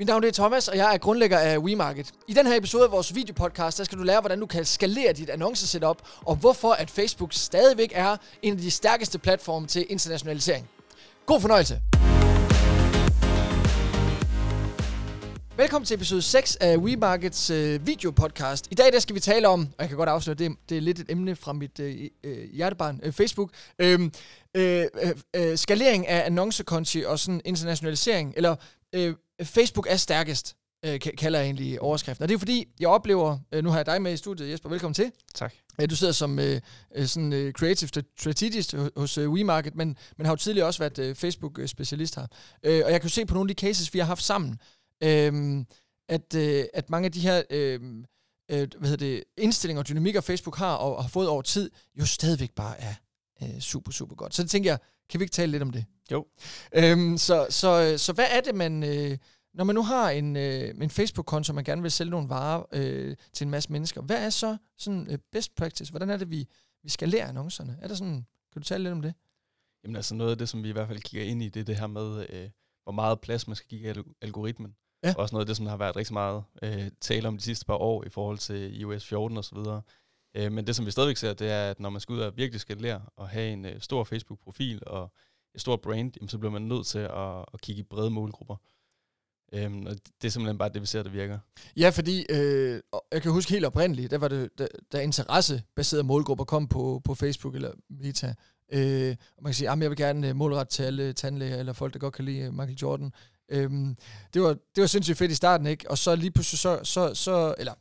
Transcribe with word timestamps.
Mit 0.00 0.06
navn 0.06 0.24
er 0.24 0.30
Thomas, 0.30 0.68
og 0.68 0.76
jeg 0.76 0.94
er 0.94 0.98
grundlægger 0.98 1.38
af 1.38 1.58
WeMarket. 1.58 2.10
I 2.28 2.32
den 2.32 2.46
her 2.46 2.56
episode 2.56 2.84
af 2.84 2.90
vores 2.90 3.14
videopodcast, 3.14 3.78
der 3.78 3.84
skal 3.84 3.98
du 3.98 4.02
lære, 4.02 4.20
hvordan 4.20 4.40
du 4.40 4.46
kan 4.46 4.64
skalere 4.64 5.12
dit 5.12 5.30
annoncesetup, 5.30 5.96
og 6.26 6.36
hvorfor 6.36 6.72
at 6.72 6.90
Facebook 6.90 7.32
stadigvæk 7.32 7.92
er 7.94 8.16
en 8.42 8.52
af 8.52 8.58
de 8.58 8.70
stærkeste 8.70 9.18
platforme 9.18 9.66
til 9.66 9.86
internationalisering. 9.88 10.68
God 11.26 11.40
fornøjelse! 11.40 11.80
Velkommen 15.56 15.86
til 15.86 15.94
episode 15.94 16.22
6 16.22 16.56
af 16.56 16.76
WeMarkets 16.76 17.50
øh, 17.50 17.86
videopodcast. 17.86 18.68
I 18.70 18.74
dag 18.74 18.92
der 18.92 18.98
skal 18.98 19.14
vi 19.14 19.20
tale 19.20 19.48
om, 19.48 19.60
og 19.60 19.80
jeg 19.80 19.88
kan 19.88 19.98
godt 19.98 20.08
afsløre, 20.08 20.34
det, 20.34 20.56
det 20.68 20.76
er 20.76 20.80
lidt 20.80 20.98
et 20.98 21.10
emne 21.10 21.36
fra 21.36 21.52
mit 21.52 21.80
øh, 21.80 21.96
øh, 22.24 22.50
hjertebarn, 22.52 23.00
øh, 23.02 23.12
Facebook, 23.12 23.50
øhm, 23.78 24.12
øh, 24.56 24.84
øh, 25.02 25.10
øh, 25.36 25.58
skalering 25.58 26.08
af 26.08 26.26
annoncekonti 26.26 27.02
og 27.02 27.18
sådan 27.18 27.40
internationalisering, 27.44 28.34
eller 28.36 28.56
øh, 28.92 29.14
Facebook 29.42 29.86
er 29.90 29.96
stærkest, 29.96 30.56
øh, 30.84 31.00
kalder 31.00 31.38
jeg 31.38 31.46
egentlig 31.46 31.80
overskriften. 31.80 32.22
Og 32.22 32.28
det 32.28 32.34
er 32.34 32.38
fordi, 32.38 32.68
jeg 32.80 32.88
oplever, 32.88 33.38
øh, 33.52 33.64
nu 33.64 33.70
har 33.70 33.78
jeg 33.78 33.86
dig 33.86 34.02
med 34.02 34.12
i 34.12 34.16
studiet, 34.16 34.50
Jesper, 34.50 34.68
velkommen 34.68 34.94
til. 34.94 35.12
Tak. 35.34 35.54
Øh, 35.80 35.90
du 35.90 35.96
sidder 35.96 36.12
som 36.12 36.38
øh, 36.38 36.60
øh 36.94 37.06
sådan 37.06 37.32
øh, 37.32 37.52
creative 37.52 38.04
strategist 38.18 38.74
hos 38.96 39.18
øh, 39.18 39.30
WeMarket, 39.30 39.74
men, 39.74 39.96
men 40.16 40.26
har 40.26 40.32
jo 40.32 40.36
tidligere 40.36 40.66
også 40.66 40.78
været 40.78 40.98
øh, 40.98 41.16
Facebook-specialist 41.16 42.20
her. 42.20 42.26
Øh, 42.62 42.82
og 42.84 42.92
jeg 42.92 43.00
kan 43.00 43.08
jo 43.08 43.14
se 43.14 43.26
på 43.26 43.34
nogle 43.34 43.50
af 43.50 43.56
de 43.56 43.60
cases, 43.60 43.94
vi 43.94 43.98
har 43.98 44.06
haft 44.06 44.22
sammen, 44.22 44.60
øh, 45.02 45.64
at, 46.08 46.34
øh, 46.34 46.64
at 46.74 46.90
mange 46.90 47.06
af 47.06 47.12
de 47.12 47.20
her 47.20 47.42
øh, 47.50 47.80
øh, 48.50 48.68
hvad 48.78 48.88
hedder 48.88 49.06
det, 49.06 49.24
indstillinger 49.38 49.82
og 49.82 49.88
dynamikker, 49.88 50.20
Facebook 50.20 50.56
har 50.56 50.74
og 50.74 51.02
har 51.02 51.08
fået 51.08 51.28
over 51.28 51.42
tid, 51.42 51.70
jo 52.00 52.06
stadigvæk 52.06 52.50
bare 52.50 52.80
er 52.80 52.94
øh, 53.42 53.60
super, 53.60 53.92
super 53.92 54.16
godt. 54.16 54.34
Så 54.34 54.46
tænker 54.46 54.70
jeg, 54.70 54.78
kan 55.10 55.20
vi 55.20 55.24
ikke 55.24 55.32
tale 55.32 55.52
lidt 55.52 55.62
om 55.62 55.70
det? 55.70 55.84
Jo. 56.12 56.26
Øhm, 56.72 57.18
så, 57.18 57.46
så, 57.50 57.94
så 57.98 58.12
hvad 58.12 58.26
er 58.30 58.40
det, 58.40 58.54
man... 58.54 58.82
Øh, 58.82 59.18
når 59.54 59.64
man 59.64 59.74
nu 59.74 59.82
har 59.82 60.10
en, 60.10 60.36
øh, 60.36 60.74
en 60.82 60.90
Facebook-konto, 60.90 61.50
og 61.50 61.54
man 61.54 61.64
gerne 61.64 61.82
vil 61.82 61.90
sælge 61.90 62.10
nogle 62.10 62.28
varer 62.28 62.62
øh, 62.72 63.16
til 63.32 63.44
en 63.44 63.50
masse 63.50 63.72
mennesker, 63.72 64.02
hvad 64.02 64.24
er 64.24 64.30
så 64.30 64.56
sådan 64.78 65.10
øh, 65.10 65.18
best 65.32 65.54
practice? 65.54 65.92
Hvordan 65.92 66.10
er 66.10 66.16
det, 66.16 66.30
vi, 66.30 66.46
vi 66.82 66.90
skal 66.90 67.08
lære 67.08 67.28
annoncerne? 67.28 67.78
Er 67.82 67.88
der 67.88 67.94
sådan, 67.94 68.26
kan 68.52 68.62
du 68.62 68.64
tale 68.64 68.84
lidt 68.84 68.92
om 68.92 69.02
det? 69.02 69.14
Jamen 69.84 69.96
altså 69.96 70.14
noget 70.14 70.30
af 70.30 70.38
det, 70.38 70.48
som 70.48 70.62
vi 70.62 70.68
i 70.68 70.72
hvert 70.72 70.88
fald 70.88 71.00
kigger 71.00 71.26
ind 71.26 71.42
i, 71.42 71.48
det 71.48 71.60
er 71.60 71.64
det 71.64 71.76
her 71.76 71.86
med, 71.86 72.26
øh, 72.30 72.50
hvor 72.84 72.92
meget 72.92 73.20
plads 73.20 73.46
man 73.46 73.56
skal 73.56 73.68
give 73.68 74.04
algoritmen. 74.22 74.74
Ja. 75.04 75.14
Også 75.16 75.34
noget 75.34 75.42
af 75.42 75.46
det, 75.46 75.56
som 75.56 75.66
har 75.66 75.76
været 75.76 75.96
rigtig 75.96 76.12
meget 76.12 76.44
øh, 76.62 76.90
tale 77.00 77.28
om 77.28 77.36
de 77.36 77.42
sidste 77.42 77.66
par 77.66 77.74
år 77.74 78.04
i 78.04 78.08
forhold 78.08 78.38
til 78.38 78.80
iOS 78.80 79.06
14 79.06 79.36
og 79.38 79.44
så 79.44 79.54
videre. 79.54 79.82
Øh, 80.34 80.52
men 80.52 80.66
det, 80.66 80.76
som 80.76 80.86
vi 80.86 80.90
stadigvæk 80.90 81.16
ser, 81.16 81.32
det 81.32 81.50
er, 81.50 81.70
at 81.70 81.80
når 81.80 81.90
man 81.90 82.00
skal 82.00 82.12
ud 82.12 82.20
og 82.20 82.36
virkelig 82.36 82.60
skalere 82.60 83.02
og 83.16 83.28
have 83.28 83.52
en 83.52 83.64
øh, 83.64 83.80
stor 83.80 84.04
Facebook-profil 84.04 84.82
og 84.86 85.12
et 85.54 85.60
stort 85.60 85.80
brand, 85.80 86.12
jamen, 86.16 86.28
så 86.28 86.38
bliver 86.38 86.52
man 86.52 86.62
nødt 86.62 86.86
til 86.86 86.98
at, 86.98 87.38
at 87.54 87.60
kigge 87.62 87.80
i 87.80 87.82
brede 87.90 88.10
målgrupper. 88.10 88.56
Øhm, 89.52 89.86
og 89.86 89.94
det 90.22 90.28
er 90.28 90.30
simpelthen 90.30 90.58
bare 90.58 90.68
det, 90.68 90.82
vi 90.82 90.86
ser, 90.86 91.02
der 91.02 91.10
virker. 91.10 91.38
Ja, 91.76 91.88
fordi 91.88 92.26
øh, 92.30 92.80
jeg 93.12 93.22
kan 93.22 93.32
huske 93.32 93.52
helt 93.52 93.64
oprindeligt, 93.64 94.10
der 94.10 94.18
var 94.18 94.28
det, 94.28 94.50
da, 94.58 94.66
da 94.92 95.00
interessebaserede 95.00 96.04
målgrupper 96.04 96.44
kom 96.44 96.68
på, 96.68 97.00
på 97.04 97.14
Facebook 97.14 97.54
eller 97.54 97.72
Meta. 97.88 98.34
Øh, 98.72 99.16
og 99.36 99.42
man 99.42 99.50
kan 99.50 99.54
sige, 99.54 99.70
at 99.70 99.80
jeg 99.80 99.90
vil 99.90 99.98
gerne 99.98 100.28
øh, 100.28 100.36
målrette 100.36 100.72
til 100.72 100.82
alle 100.82 101.12
tandlæger 101.12 101.56
eller 101.56 101.72
folk, 101.72 101.92
der 101.92 101.98
godt 101.98 102.14
kan 102.14 102.24
lide 102.24 102.40
øh, 102.40 102.54
Michael 102.54 102.78
Jordan. 102.82 103.12
Øhm, 103.48 103.96
det, 104.34 104.42
var, 104.42 104.48
det 104.48 104.80
var 104.80 104.86
sindssygt 104.86 105.18
fedt 105.18 105.30
i 105.30 105.34
starten, 105.34 105.66
ikke? 105.66 105.90
Og 105.90 105.98
så 105.98 106.16
lige 106.16 106.30
pludselig, 106.30 106.58
så, 106.58 106.80
så, 106.84 107.14
så 107.14 107.54
eller 107.58 107.74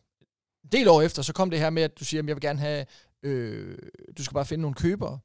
en 0.64 0.70
del 0.72 0.88
år 0.88 1.02
efter, 1.02 1.22
så 1.22 1.34
kom 1.34 1.50
det 1.50 1.60
her 1.60 1.70
med, 1.70 1.84
at 1.84 2.00
du 2.00 2.06
siger, 2.06 2.22
at 2.22 2.28
jeg 2.28 2.36
vil 2.36 2.42
gerne 2.42 2.60
have, 2.60 2.86
øh, 3.24 3.78
du 4.18 4.24
skal 4.24 4.34
bare 4.34 4.46
finde 4.46 4.62
nogle 4.62 4.76
købere 4.76 5.20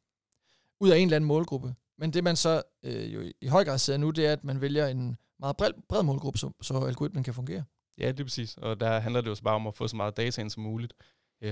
ud 0.80 0.90
af 0.90 0.98
en 0.98 1.08
eller 1.08 1.16
anden 1.16 1.28
målgruppe. 1.28 1.74
Men 1.98 2.12
det 2.12 2.24
man 2.24 2.36
så 2.36 2.62
øh, 2.82 3.14
jo 3.14 3.32
i 3.40 3.46
høj 3.46 3.64
grad 3.64 3.78
ser 3.78 3.96
nu, 3.96 4.10
det 4.10 4.26
er, 4.26 4.32
at 4.32 4.44
man 4.44 4.60
vælger 4.60 4.86
en 4.86 5.16
meget 5.38 5.56
bred, 5.56 5.70
bred 5.88 6.02
målgruppe, 6.02 6.38
så, 6.38 6.50
så 6.62 6.74
algoritmen 6.78 7.24
kan 7.24 7.34
fungere. 7.34 7.64
Ja, 7.98 8.08
det 8.08 8.20
er 8.20 8.24
præcis. 8.24 8.56
Og 8.56 8.80
der 8.80 9.00
handler 9.00 9.20
det 9.20 9.28
jo 9.28 9.36
bare 9.44 9.54
om 9.54 9.66
at 9.66 9.74
få 9.74 9.88
så 9.88 9.96
meget 9.96 10.16
data 10.16 10.40
ind 10.40 10.50
som 10.50 10.62
muligt. 10.62 10.94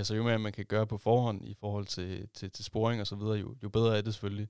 Så 0.03 0.15
jo 0.15 0.23
mere 0.23 0.39
man 0.39 0.53
kan 0.53 0.65
gøre 0.65 0.87
på 0.87 0.97
forhånd 0.97 1.45
i 1.45 1.53
forhold 1.59 1.85
til, 1.85 2.27
til, 2.33 2.51
til 2.51 2.65
sporing 2.65 3.01
og 3.01 3.07
så 3.07 3.15
videre, 3.15 3.33
jo, 3.33 3.55
jo 3.63 3.69
bedre 3.69 3.97
er 3.97 4.01
det 4.01 4.13
selvfølgelig. 4.13 4.47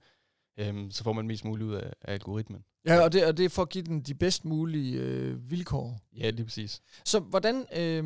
Øhm, 0.59 0.91
så 0.91 1.03
får 1.03 1.13
man 1.13 1.28
mest 1.28 1.46
muligt 1.46 1.69
ud 1.69 1.74
af, 1.74 1.94
af 2.02 2.13
algoritmen. 2.13 2.63
Ja, 2.86 3.03
og 3.03 3.13
det, 3.13 3.25
og 3.25 3.38
det 3.38 3.46
er 3.46 3.50
for 3.50 3.62
at 3.62 3.69
give 3.69 3.84
den 3.84 4.02
de 4.02 4.13
bedst 4.13 4.46
mulige 4.46 5.00
øh, 5.00 5.52
vilkår. 5.52 6.00
Ja, 6.18 6.31
det 6.31 6.40
er 6.40 6.44
præcis. 6.44 6.81
Så 7.06 7.19
hvordan, 7.19 7.66
øh, 7.75 8.03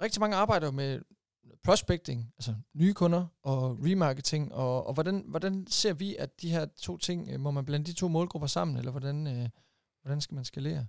rigtig 0.00 0.20
mange 0.20 0.36
arbejder 0.36 0.70
med 0.70 1.00
prospecting, 1.64 2.32
altså 2.38 2.54
nye 2.74 2.94
kunder, 2.94 3.26
og 3.42 3.78
remarketing, 3.84 4.54
og, 4.54 4.86
og 4.86 4.94
hvordan, 4.94 5.24
hvordan 5.28 5.66
ser 5.66 5.92
vi, 5.92 6.16
at 6.16 6.42
de 6.42 6.50
her 6.50 6.66
to 6.66 6.96
ting, 6.96 7.28
øh, 7.32 7.40
må 7.40 7.50
man 7.50 7.64
blande 7.64 7.86
de 7.86 7.92
to 7.92 8.08
målgrupper 8.08 8.46
sammen, 8.46 8.76
eller 8.76 8.90
hvordan, 8.90 9.26
øh, 9.26 9.48
hvordan 10.02 10.20
skal 10.20 10.34
man 10.34 10.44
skalere? 10.44 10.86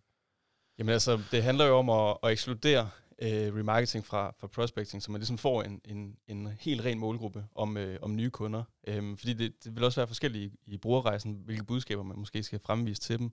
Jamen 0.77 0.93
altså, 0.93 1.19
det 1.31 1.43
handler 1.43 1.65
jo 1.65 1.77
om 1.77 1.89
at, 1.89 2.17
at 2.23 2.31
ekskludere 2.31 2.89
øh, 3.21 3.55
remarketing 3.55 4.05
fra, 4.05 4.33
fra 4.39 4.47
prospecting, 4.47 5.03
så 5.03 5.11
man 5.11 5.19
ligesom 5.21 5.37
får 5.37 5.63
en, 5.63 5.81
en, 5.85 6.17
en 6.27 6.47
helt 6.47 6.85
ren 6.85 6.99
målgruppe 6.99 7.45
om, 7.55 7.77
øh, 7.77 7.99
om 8.01 8.15
nye 8.15 8.29
kunder. 8.29 8.63
Øhm, 8.87 9.17
fordi 9.17 9.33
det, 9.33 9.63
det 9.63 9.75
vil 9.75 9.83
også 9.83 9.99
være 9.99 10.07
forskelligt 10.07 10.53
i, 10.53 10.73
i 10.73 10.77
brugerrejsen, 10.77 11.41
hvilke 11.45 11.63
budskaber 11.63 12.03
man 12.03 12.19
måske 12.19 12.43
skal 12.43 12.59
fremvise 12.59 13.01
til 13.01 13.19
dem. 13.19 13.31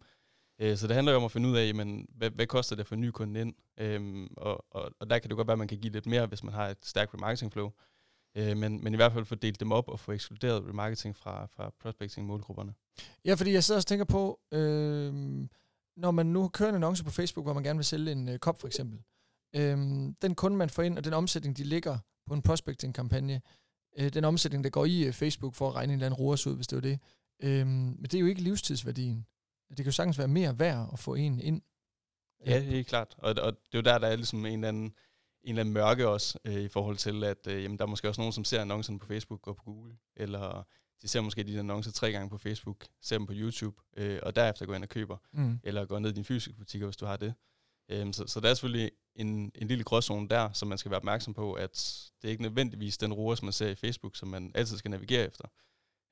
Øh, 0.60 0.76
så 0.76 0.86
det 0.86 0.94
handler 0.94 1.12
jo 1.12 1.19
om 1.19 1.24
at 1.24 1.32
finde 1.32 1.48
ud 1.48 1.56
af, 1.56 1.66
jamen, 1.66 2.06
hvad, 2.14 2.30
hvad 2.30 2.46
koster 2.46 2.76
det 2.76 2.86
for 2.86 2.94
en 2.94 3.00
ny 3.00 3.10
kunde 3.10 3.41
ind? 3.41 3.54
Øhm, 3.78 4.28
og, 4.36 4.64
og, 4.70 4.92
og 5.00 5.10
der 5.10 5.19
kan 5.19 5.30
det 5.30 5.36
godt 5.36 5.46
være, 5.46 5.52
at 5.52 5.58
man 5.58 5.69
kan 5.69 5.78
give 5.78 5.92
lidt 5.92 6.06
mere, 6.06 6.26
hvis 6.26 6.42
man 6.42 6.54
har 6.54 6.69
et 6.69 6.78
stærkt 6.82 7.14
remarketing 7.14 7.52
flow. 7.52 7.70
Øh, 8.36 8.56
men, 8.56 8.84
men 8.84 8.92
i 8.92 8.96
hvert 8.96 9.12
fald 9.12 9.24
få 9.24 9.34
delt 9.34 9.60
dem 9.60 9.72
op 9.72 9.88
og 9.88 10.00
få 10.00 10.12
ekskluderet 10.12 10.69
remarketing 10.69 11.16
fra, 11.16 11.46
fra 11.46 11.70
prospecting-målgrupperne. 11.80 12.74
Ja, 13.24 13.34
fordi 13.34 13.52
jeg 13.52 13.64
sidder 13.64 13.80
og 13.80 13.86
tænker 13.86 14.04
på, 14.04 14.41
øh, 14.52 15.12
når 15.96 16.10
man 16.10 16.26
nu 16.26 16.48
kører 16.48 16.69
en 16.69 16.75
annonce 16.75 17.04
på 17.04 17.10
Facebook, 17.10 17.46
hvor 17.46 17.52
man 17.52 17.62
gerne 17.62 17.78
vil 17.78 17.84
sælge 17.84 18.12
en 18.12 18.28
øh, 18.28 18.38
kop 18.38 18.60
for 18.60 18.66
eksempel, 18.66 18.98
øh, 19.56 19.78
den 20.22 20.34
kunde, 20.34 20.56
man 20.56 20.70
får 20.70 20.82
ind, 20.82 20.98
og 20.98 21.04
den 21.04 21.12
omsætning, 21.12 21.56
de 21.56 21.64
ligger 21.64 21.98
på 22.26 22.34
en 22.34 22.42
prospecting-kampagne, 22.42 23.40
øh, 23.98 24.12
den 24.12 24.25
omsætning, 24.25 24.64
der 24.64 24.70
går 24.70 24.84
i 24.84 25.04
øh, 25.04 25.12
Facebook 25.12 25.54
for 25.54 25.69
at 25.69 25.75
regne 25.75 25.92
en 25.92 25.98
eller 25.98 26.06
anden 26.06 26.20
ROAS 26.20 26.46
ud, 26.46 26.56
hvis 26.56 26.66
det 26.66 26.76
var 26.76 26.82
det, 26.82 26.98
øh, 27.42 27.66
men 27.66 28.02
det 28.02 28.14
er 28.14 28.20
jo 28.20 28.26
ikke 28.26 28.42
livstidsværdien. 28.42 29.26
Det 29.68 29.76
kan 29.76 29.84
jo 29.84 29.92
sagtens 29.92 30.18
være 30.18 30.28
mere 30.28 30.58
værd 30.58 30.88
at 30.92 30.98
få 30.98 31.14
en 31.14 31.40
ind. 31.40 31.62
Ja, 32.46 32.78
er 32.78 32.82
klart. 32.82 33.14
Og, 33.18 33.34
og 33.42 33.52
det 33.52 33.74
er 33.74 33.78
jo 33.78 33.80
der, 33.80 33.98
der 33.98 34.06
er 34.06 34.16
ligesom 34.16 34.46
en 34.46 34.52
eller 34.52 34.68
anden, 34.68 34.84
en 34.84 34.94
eller 35.44 35.60
anden 35.60 35.74
mørke 35.74 36.08
også, 36.08 36.38
øh, 36.44 36.54
i 36.54 36.68
forhold 36.68 36.96
til, 36.96 37.24
at 37.24 37.46
øh, 37.46 37.62
jamen, 37.62 37.78
der 37.78 37.84
er 37.84 37.88
måske 37.88 38.08
også 38.08 38.20
nogen, 38.20 38.32
som 38.32 38.44
ser 38.44 38.60
annoncerne 38.60 38.98
på 38.98 39.06
Facebook 39.06 39.48
og 39.48 39.56
på 39.56 39.62
Google, 39.62 39.96
eller 40.16 40.66
de 41.02 41.08
ser 41.08 41.20
måske 41.20 41.42
de 41.42 41.58
annoncer 41.58 41.92
tre 41.92 42.12
gange 42.12 42.30
på 42.30 42.38
Facebook, 42.38 42.86
ser 43.02 43.18
dem 43.18 43.26
på 43.26 43.32
YouTube, 43.36 43.80
øh, 43.96 44.18
og 44.22 44.36
derefter 44.36 44.66
går 44.66 44.74
ind 44.74 44.82
og 44.82 44.88
køber, 44.88 45.16
mm. 45.32 45.60
eller 45.62 45.84
går 45.84 45.98
ned 45.98 46.10
i 46.10 46.14
din 46.14 46.24
fysiske 46.24 46.58
butikker, 46.58 46.86
hvis 46.86 46.96
du 46.96 47.06
har 47.06 47.16
det. 47.16 47.34
Øh, 47.90 48.12
så, 48.12 48.26
så 48.26 48.40
der 48.40 48.50
er 48.50 48.54
selvfølgelig 48.54 48.90
en, 49.14 49.52
en 49.54 49.68
lille 49.68 49.84
gråzone 49.84 50.28
der, 50.28 50.52
som 50.52 50.68
man 50.68 50.78
skal 50.78 50.90
være 50.90 50.98
opmærksom 50.98 51.34
på, 51.34 51.52
at 51.52 52.04
det 52.22 52.28
er 52.28 52.30
ikke 52.32 52.42
nødvendigvis 52.42 52.98
den 52.98 53.12
ROAS, 53.12 53.42
man 53.42 53.52
ser 53.52 53.68
i 53.68 53.74
Facebook, 53.74 54.16
som 54.16 54.28
man 54.28 54.52
altid 54.54 54.76
skal 54.76 54.90
navigere 54.90 55.26
efter. 55.26 55.44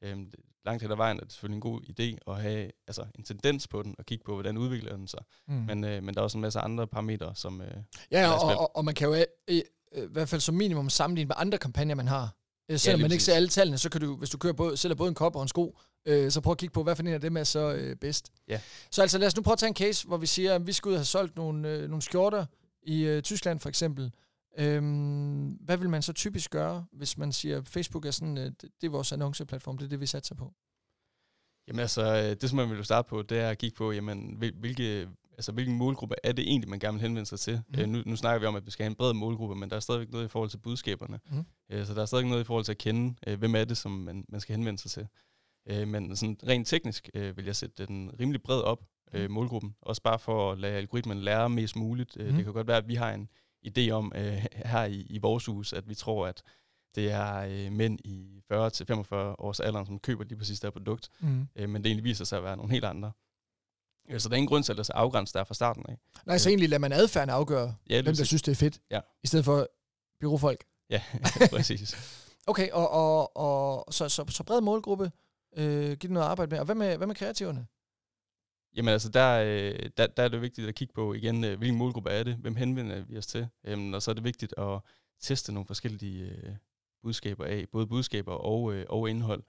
Øhm, 0.03 0.31
langt 0.65 0.83
hen 0.83 0.91
ad 0.91 0.97
vejen 0.97 1.17
er 1.17 1.25
det 1.25 1.33
selvfølgelig 1.33 1.57
en 1.57 1.61
god 1.61 1.81
idé 1.81 2.33
at 2.33 2.43
have 2.43 2.71
altså, 2.87 3.07
en 3.15 3.25
tendens 3.25 3.69
på 3.69 3.83
den, 3.83 3.95
og 3.99 4.07
kigge 4.07 4.25
på, 4.25 4.33
hvordan 4.33 4.57
udvikler 4.57 4.97
den 4.97 5.09
sig. 5.09 5.21
Mm. 5.49 5.55
Men, 5.55 5.85
øh, 5.85 6.03
men 6.03 6.15
der 6.15 6.21
er 6.21 6.25
også 6.25 6.39
en 6.39 6.43
masse 6.43 6.59
andre 6.61 6.87
parametre, 6.87 7.35
som... 7.35 7.61
Øh, 7.61 7.77
ja, 8.11 8.31
og, 8.31 8.57
og, 8.59 8.77
og 8.77 8.85
man 8.85 8.95
kan 8.95 9.09
jo 9.09 9.25
i, 9.49 9.63
i 9.93 10.01
hvert 10.11 10.29
fald 10.29 10.41
som 10.41 10.55
minimum 10.55 10.91
sammenligne 10.91 11.29
med 11.29 11.37
andre 11.39 11.59
kampagner, 11.59 11.95
man 11.95 12.09
har. 12.09 12.37
Øh, 12.71 12.79
selvom 12.79 13.01
ja, 13.01 13.05
man 13.05 13.13
ikke 13.13 13.25
ser 13.25 13.35
alle 13.35 13.49
tallene, 13.49 13.79
så 13.79 13.89
kan 13.89 14.01
du, 14.01 14.17
hvis 14.17 14.31
du 14.31 14.39
kører 14.39 14.53
både, 14.53 14.77
sælger 14.77 14.95
både 14.95 15.09
en 15.09 15.15
kop 15.15 15.37
og 15.37 15.43
en 15.43 15.49
sko, 15.49 15.79
øh, 16.07 16.31
så 16.31 16.41
prøv 16.41 16.51
at 16.51 16.59
kigge 16.59 16.73
på, 16.73 16.83
hvad 16.83 16.97
for 16.97 17.03
en 17.03 17.09
af 17.09 17.21
dem 17.21 17.37
er 17.37 17.45
så 17.45 17.73
øh, 17.73 17.97
bedst. 17.97 18.33
Ja. 18.49 18.61
Så 18.91 19.03
altså 19.03 19.19
lad 19.19 19.27
os 19.27 19.37
nu 19.37 19.43
prøve 19.43 19.53
at 19.53 19.59
tage 19.59 19.69
en 19.69 19.77
case, 19.77 20.07
hvor 20.07 20.17
vi 20.17 20.27
siger, 20.27 20.55
at 20.55 20.67
vi 20.67 20.73
skal 20.73 20.89
ud 20.89 20.95
og 20.95 21.01
have 21.01 21.05
solgt 21.05 21.37
nogle, 21.37 21.69
øh, 21.69 21.89
nogle 21.89 22.03
skjorter 22.03 22.47
i 22.83 23.03
øh, 23.03 23.23
Tyskland 23.23 23.61
for 23.61 23.69
eksempel. 23.69 24.13
Øhm, 24.59 25.49
hvad 25.49 25.77
vil 25.77 25.91
man 25.91 26.03
så 26.03 26.13
typisk 26.13 26.51
gøre, 26.51 26.87
hvis 26.93 27.19
man 27.19 27.33
siger, 27.33 27.59
at 27.59 27.69
Facebook 27.69 28.07
er 28.07 28.11
sådan, 28.11 28.39
øh, 28.39 28.45
det 28.61 28.87
er 28.87 28.91
vores 28.91 29.13
annonceplatform, 29.13 29.79
det 29.79 29.85
er 29.85 29.89
det, 29.89 30.01
vi 30.01 30.07
satser 30.07 30.35
på? 30.35 30.53
Jamen 31.69 31.81
altså, 31.81 32.03
øh, 32.03 32.41
det 32.41 32.51
som 32.51 32.57
man 32.57 32.71
vil 32.71 32.85
starte 32.85 33.09
på, 33.09 33.23
det 33.23 33.39
er 33.39 33.49
at 33.51 33.59
kigge 33.59 33.77
på, 33.77 33.93
jamen, 33.93 34.37
hvilke, 34.37 35.09
altså, 35.33 35.53
hvilken 35.53 35.77
målgruppe 35.77 36.15
er 36.23 36.33
det 36.33 36.43
egentlig, 36.49 36.71
man 36.71 36.79
gerne 36.79 36.95
vil 36.95 37.03
henvende 37.03 37.27
sig 37.27 37.41
til. 37.41 37.63
Mm. 37.69 37.81
Øh, 37.81 37.89
nu, 37.89 38.03
nu 38.07 38.17
snakker 38.17 38.41
vi 38.41 38.47
om, 38.47 38.57
at 38.57 38.67
vi 38.67 38.71
skal 38.71 38.85
have 38.85 38.91
en 38.91 38.97
bred 38.97 39.15
målgruppe, 39.15 39.55
men 39.55 39.71
der 39.71 39.77
er 39.77 39.81
stadigvæk 39.81 40.11
noget 40.11 40.25
i 40.25 40.29
forhold 40.29 40.51
til 40.51 40.59
budskaberne. 40.59 41.21
Mm. 41.31 41.45
Øh, 41.71 41.87
så 41.87 41.95
der 41.95 42.03
er 42.03 42.07
stadig 42.07 42.27
noget 42.27 42.41
i 42.41 42.45
forhold 42.45 42.65
til 42.65 42.73
at 42.73 42.79
kende, 42.79 43.15
øh, 43.27 43.39
hvem 43.39 43.55
er 43.55 43.65
det, 43.65 43.77
som 43.77 43.91
man, 43.91 44.25
man 44.29 44.41
skal 44.41 44.57
henvende 44.57 44.81
sig 44.81 44.91
til. 44.91 45.07
Øh, 45.69 45.89
men 45.89 46.17
sådan 46.17 46.37
rent 46.49 46.69
teknisk 46.69 47.11
øh, 47.15 47.37
vil 47.37 47.45
jeg 47.45 47.57
sætte 47.57 47.87
den 47.87 48.11
rimelig 48.21 48.43
bred 48.43 48.61
op, 48.61 48.85
øh, 49.13 49.31
målgruppen. 49.31 49.75
Også 49.81 50.03
bare 50.03 50.19
for 50.19 50.53
at 50.53 50.59
lade 50.59 50.75
algoritmen 50.75 51.21
lære 51.21 51.51
mest 51.51 51.77
muligt. 51.77 52.17
Mm. 52.17 52.25
Det 52.25 52.45
kan 52.45 52.53
godt 52.53 52.67
være, 52.67 52.77
at 52.77 52.89
vi 52.89 52.95
har 52.95 53.13
en 53.13 53.29
idé 53.69 53.91
om 53.91 54.13
øh, 54.15 54.45
her 54.55 54.85
i, 54.85 55.01
i 55.01 55.19
vores 55.19 55.47
hus, 55.47 55.73
at 55.73 55.89
vi 55.89 55.95
tror, 55.95 56.27
at 56.27 56.43
det 56.95 57.11
er 57.11 57.37
øh, 57.37 57.73
mænd 57.73 57.99
i 58.05 58.43
40-45 58.53 59.15
års 59.15 59.61
alderen, 59.61 59.87
som 59.87 59.99
køber 59.99 60.25
lige 60.25 60.39
præcis 60.39 60.61
det 60.61 60.67
her 60.67 60.71
produkt. 60.71 61.09
Mm. 61.21 61.49
Øh, 61.57 61.69
men 61.69 61.83
det 61.83 61.89
egentlig 61.89 62.05
viser 62.05 62.25
sig 62.25 62.39
at 62.39 62.45
være 62.45 62.57
nogle 62.57 62.73
helt 62.73 62.85
andre. 62.85 63.13
Øh, 64.11 64.21
så 64.21 64.29
der 64.29 64.35
er 64.35 64.37
ingen 64.37 64.49
grund 64.49 64.65
til 64.65 64.73
at 64.73 64.77
lade 64.77 64.85
sig 64.85 64.95
afgrænse 64.95 65.33
der 65.33 65.45
fra 65.45 65.55
starten 65.55 65.85
af. 65.89 65.99
Nej, 66.27 66.39
så 66.39 66.49
øh. 66.49 66.51
egentlig 66.51 66.69
lader 66.69 66.81
man 66.81 66.93
adfærden 66.93 67.31
afgøre, 67.31 67.75
ja, 67.91 68.03
hvem 68.03 68.17
der 68.17 68.25
synes, 68.25 68.43
det 68.43 68.53
er 68.53 68.57
fedt, 68.57 68.81
ja. 68.91 69.01
i 69.25 69.27
stedet 69.27 69.45
for 69.45 69.69
byråfolk. 70.21 70.65
Ja, 70.91 71.03
præcis. 71.57 71.97
okay, 72.47 72.71
og, 72.71 72.91
og, 72.91 73.37
og 73.37 73.95
så, 73.95 74.09
så, 74.09 74.25
så 74.29 74.45
bred 74.45 74.61
målgruppe, 74.61 75.11
øh, 75.57 75.89
giv 75.89 75.97
det 75.97 76.11
noget 76.11 76.27
arbejde 76.27 76.51
med. 76.51 76.59
Og 76.59 76.65
hvad 76.65 76.75
med, 76.75 76.97
hvad 76.97 77.07
med 77.07 77.15
kreativerne? 77.15 77.67
Jamen 78.77 78.93
altså, 78.93 79.09
der, 79.09 79.43
øh, 79.43 79.91
der, 79.97 80.07
der 80.07 80.23
er 80.23 80.29
det 80.29 80.43
vigtigt 80.43 80.69
at 80.69 80.75
kigge 80.75 80.95
på 80.95 81.15
igen, 81.15 81.45
øh, 81.45 81.59
hvilken 81.59 81.79
målgruppe 81.79 82.11
er 82.11 82.23
det, 82.23 82.37
hvem 82.37 82.57
henvender 82.57 83.05
vi 83.05 83.19
os 83.19 83.27
til, 83.27 83.49
øhm, 83.65 83.95
og 83.95 84.03
så 84.03 84.11
er 84.11 84.15
det 84.15 84.25
vigtigt 84.25 84.55
at 84.59 84.81
teste 85.21 85.53
nogle 85.53 85.67
forskellige 85.67 86.25
øh, 86.25 86.57
budskaber 87.03 87.45
af, 87.45 87.69
både 87.73 87.87
budskaber 87.87 88.33
og, 88.33 88.75
øh, 88.75 88.87
og 88.89 89.11
indhold. 89.11 89.43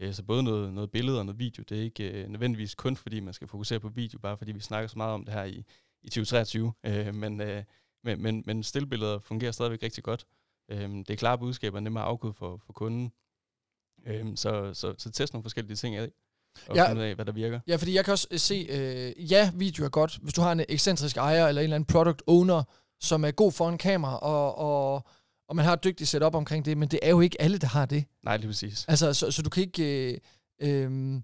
Øh, 0.00 0.14
så 0.14 0.22
både 0.22 0.42
noget, 0.42 0.74
noget 0.74 0.90
billede 0.90 1.18
og 1.18 1.26
noget 1.26 1.38
video, 1.38 1.64
det 1.68 1.78
er 1.78 1.82
ikke 1.82 2.10
øh, 2.10 2.28
nødvendigvis 2.28 2.74
kun 2.74 2.96
fordi, 2.96 3.20
man 3.20 3.34
skal 3.34 3.48
fokusere 3.48 3.80
på 3.80 3.88
video, 3.88 4.18
bare 4.18 4.36
fordi 4.36 4.52
vi 4.52 4.60
snakker 4.60 4.88
så 4.88 4.98
meget 4.98 5.14
om 5.14 5.24
det 5.24 5.34
her 5.34 5.44
i, 5.44 5.64
i 6.02 6.08
2023, 6.08 6.72
øh, 6.86 7.14
men, 7.14 7.40
øh, 7.40 7.64
men, 8.04 8.22
men, 8.22 8.42
men 8.46 8.62
stillbilleder 8.62 9.18
fungerer 9.18 9.52
stadigvæk 9.52 9.82
rigtig 9.82 10.04
godt. 10.04 10.26
Øh, 10.68 10.90
det 10.90 11.10
er 11.10 11.16
klare 11.16 11.38
budskaber, 11.38 11.80
nemmere 11.80 12.10
at 12.10 12.34
for, 12.34 12.56
for 12.56 12.72
kunden. 12.72 13.12
Øh, 14.06 14.36
så, 14.36 14.74
så, 14.74 14.94
så 14.98 15.10
test 15.10 15.32
nogle 15.32 15.42
forskellige 15.42 15.76
ting 15.76 15.96
af, 15.96 16.10
og 16.68 16.76
ja, 16.76 16.88
finde 16.88 17.02
ud 17.02 17.06
af, 17.06 17.14
hvad 17.14 17.24
der 17.24 17.32
virker. 17.32 17.60
Ja, 17.66 17.76
fordi 17.76 17.94
jeg 17.94 18.04
kan 18.04 18.12
også 18.12 18.28
se, 18.36 18.66
øh, 18.70 19.32
ja, 19.32 19.50
video 19.54 19.84
er 19.84 19.88
godt, 19.88 20.18
hvis 20.22 20.34
du 20.34 20.40
har 20.40 20.52
en 20.52 20.64
ekscentrisk 20.68 21.16
ejer 21.16 21.46
eller 21.48 21.60
en 21.60 21.64
eller 21.64 21.74
anden 21.74 21.86
product 21.86 22.22
owner, 22.26 22.62
som 23.00 23.24
er 23.24 23.30
god 23.30 23.52
for 23.52 23.68
en 23.68 23.78
kamera, 23.78 24.18
og, 24.18 24.58
og, 24.58 25.06
og 25.48 25.56
man 25.56 25.64
har 25.64 25.72
et 25.72 25.84
dygtigt 25.84 26.10
setup 26.10 26.34
omkring 26.34 26.64
det, 26.64 26.78
men 26.78 26.88
det 26.88 27.00
er 27.02 27.10
jo 27.10 27.20
ikke 27.20 27.42
alle, 27.42 27.58
der 27.58 27.66
har 27.66 27.86
det. 27.86 28.04
Nej, 28.24 28.34
er 28.36 28.46
præcis. 28.46 28.84
Altså, 28.88 29.14
så, 29.14 29.30
så 29.30 29.42
du 29.42 29.50
kan 29.50 29.62
ikke... 29.62 30.12
Øh, 30.12 30.18
øh, 30.62 31.20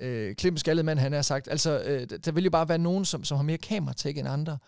øh, 0.00 0.34
klippe 0.34 0.58
skaldet 0.58 0.84
mand, 0.84 0.98
han 0.98 1.12
har 1.12 1.22
sagt. 1.22 1.48
Altså, 1.48 1.82
øh, 1.82 2.18
der 2.24 2.32
vil 2.32 2.44
jo 2.44 2.50
bare 2.50 2.68
være 2.68 2.78
nogen, 2.78 3.04
som, 3.04 3.24
som 3.24 3.36
har 3.36 3.42
mere 3.42 3.58
kamera 3.58 3.94
end 4.06 4.28
andre. 4.28 4.58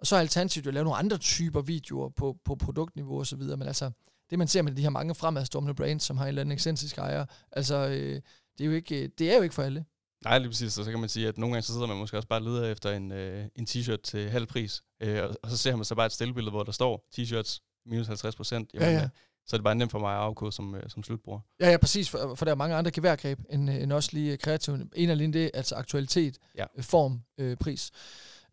Og 0.00 0.06
så 0.06 0.16
er 0.16 0.20
alternativet 0.20 0.66
at 0.66 0.74
lave 0.74 0.84
nogle 0.84 0.98
andre 0.98 1.18
typer 1.18 1.60
videoer 1.60 2.08
på, 2.08 2.36
på 2.44 2.54
produktniveau 2.54 3.18
og 3.18 3.26
så 3.26 3.36
videre. 3.36 3.56
Men 3.56 3.68
altså, 3.68 3.90
det 4.30 4.38
man 4.38 4.48
ser 4.48 4.62
med 4.62 4.72
de 4.72 4.82
her 4.82 4.90
mange 4.90 5.14
fremadstormende 5.14 5.74
brands, 5.74 6.02
som 6.02 6.16
har 6.16 6.24
en 6.24 6.28
eller 6.28 6.40
anden 6.40 6.52
ekscentrisk 6.52 6.98
ejer, 6.98 7.24
altså, 7.52 7.88
øh, 7.88 8.20
det, 8.58 8.64
er 8.64 8.68
jo 8.68 8.72
ikke, 8.74 9.08
det 9.18 9.32
er 9.32 9.36
jo 9.36 9.42
ikke 9.42 9.54
for 9.54 9.62
alle. 9.62 9.84
Nej, 10.24 10.38
lige 10.38 10.48
præcis. 10.48 10.78
Og 10.78 10.84
så 10.84 10.90
kan 10.90 11.00
man 11.00 11.08
sige, 11.08 11.28
at 11.28 11.38
nogle 11.38 11.54
gange 11.54 11.62
så 11.62 11.72
sidder 11.72 11.86
man 11.86 11.96
måske 11.96 12.16
også 12.16 12.28
bare 12.28 12.38
og 12.38 12.44
leder 12.44 12.72
efter 12.72 12.90
en, 12.90 13.12
øh, 13.12 13.46
en 13.56 13.66
t-shirt 13.70 14.00
til 14.02 14.30
halv 14.30 14.46
pris. 14.46 14.82
Øh, 15.02 15.22
og, 15.22 15.36
og 15.42 15.50
så 15.50 15.56
ser 15.56 15.76
man 15.76 15.84
så 15.84 15.94
bare 15.94 16.06
et 16.06 16.12
stillbillede, 16.12 16.50
hvor 16.50 16.62
der 16.62 16.72
står 16.72 17.06
t-shirts 17.18 17.82
minus 17.86 18.06
50 18.06 18.36
procent. 18.36 18.70
Ja, 18.74 18.90
ja. 18.90 19.02
Øh, 19.02 19.08
så 19.46 19.56
er 19.56 19.58
det 19.58 19.64
bare 19.64 19.74
nemt 19.74 19.90
for 19.90 19.98
mig 19.98 20.14
at 20.14 20.20
afkode 20.20 20.52
som, 20.52 20.74
øh, 20.74 20.82
som 20.88 21.02
slutbruger. 21.02 21.40
Ja, 21.60 21.70
ja, 21.70 21.76
præcis, 21.76 22.10
for, 22.10 22.34
for 22.34 22.44
der 22.44 22.52
er 22.52 22.56
mange 22.56 22.76
andre 22.76 22.90
geværgreb 22.90 23.38
end, 23.50 23.70
end 23.70 23.92
også 23.92 24.10
lige 24.12 24.36
kreativ. 24.36 24.74
En 24.96 25.10
af 25.10 25.18
det, 25.18 25.50
altså 25.54 25.74
aktualitet, 25.74 26.38
ja. 26.58 26.64
form, 26.80 27.20
øh, 27.38 27.56
pris. 27.56 27.90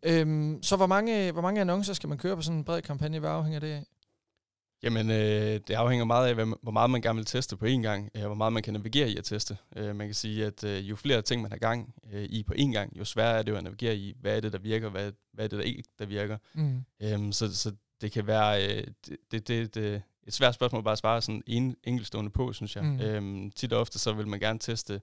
Øhm, 0.02 0.62
så 0.62 0.76
hvor 0.76 0.86
mange, 0.86 1.32
hvor 1.32 1.42
mange 1.42 1.60
annoncer 1.60 1.94
skal 1.94 2.08
man 2.08 2.18
køre 2.18 2.36
på 2.36 2.42
sådan 2.42 2.58
en 2.58 2.64
bred 2.64 2.82
kampagne? 2.82 3.18
Hvad 3.18 3.30
afhænger 3.30 3.60
det 3.60 3.72
af? 3.72 3.84
Jamen, 4.86 5.10
øh, 5.10 5.60
det 5.68 5.70
afhænger 5.70 6.04
meget 6.04 6.28
af, 6.28 6.46
hvor 6.62 6.70
meget 6.70 6.90
man 6.90 7.00
gerne 7.00 7.16
vil 7.16 7.24
teste 7.24 7.56
på 7.56 7.66
én 7.66 7.80
gang, 7.82 8.10
og 8.14 8.20
hvor 8.20 8.34
meget 8.34 8.52
man 8.52 8.62
kan 8.62 8.72
navigere 8.72 9.10
i 9.10 9.16
at 9.16 9.24
teste. 9.24 9.56
Øh, 9.76 9.96
man 9.96 10.06
kan 10.06 10.14
sige, 10.14 10.46
at 10.46 10.64
øh, 10.64 10.90
jo 10.90 10.96
flere 10.96 11.22
ting 11.22 11.42
man 11.42 11.50
har 11.50 11.58
gang 11.58 11.94
øh, 12.12 12.22
i 12.24 12.42
på 12.42 12.54
én 12.58 12.72
gang, 12.72 12.98
jo 12.98 13.04
sværere 13.04 13.38
er 13.38 13.42
det 13.42 13.52
jo 13.52 13.56
at 13.56 13.64
navigere 13.64 13.96
i, 13.96 14.16
hvad 14.20 14.36
er 14.36 14.40
det, 14.40 14.52
der 14.52 14.58
virker, 14.58 14.88
hvad, 14.88 15.12
hvad 15.32 15.44
er 15.44 15.48
det, 15.48 15.58
der 15.58 15.64
ikke 15.64 15.82
der 15.98 16.06
virker. 16.06 16.38
Mm. 16.54 16.84
Øh, 17.02 17.32
så, 17.32 17.56
så 17.56 17.72
det 18.00 18.12
kan 18.12 18.26
være 18.26 18.66
øh, 18.66 18.84
det, 19.30 19.48
det, 19.48 19.74
det, 19.74 20.02
et 20.26 20.32
svært 20.32 20.54
spørgsmål 20.54 20.82
bare 20.82 20.92
at 20.92 20.98
svare 20.98 21.22
sådan 21.22 21.42
en 21.46 21.76
enkeltstående 21.84 22.30
på, 22.30 22.52
synes 22.52 22.76
jeg. 22.76 22.84
Mm. 22.84 23.00
Øhm, 23.00 23.50
tit 23.50 23.72
og 23.72 23.80
ofte 23.80 23.98
så 23.98 24.12
vil 24.12 24.28
man 24.28 24.40
gerne 24.40 24.58
teste 24.58 25.00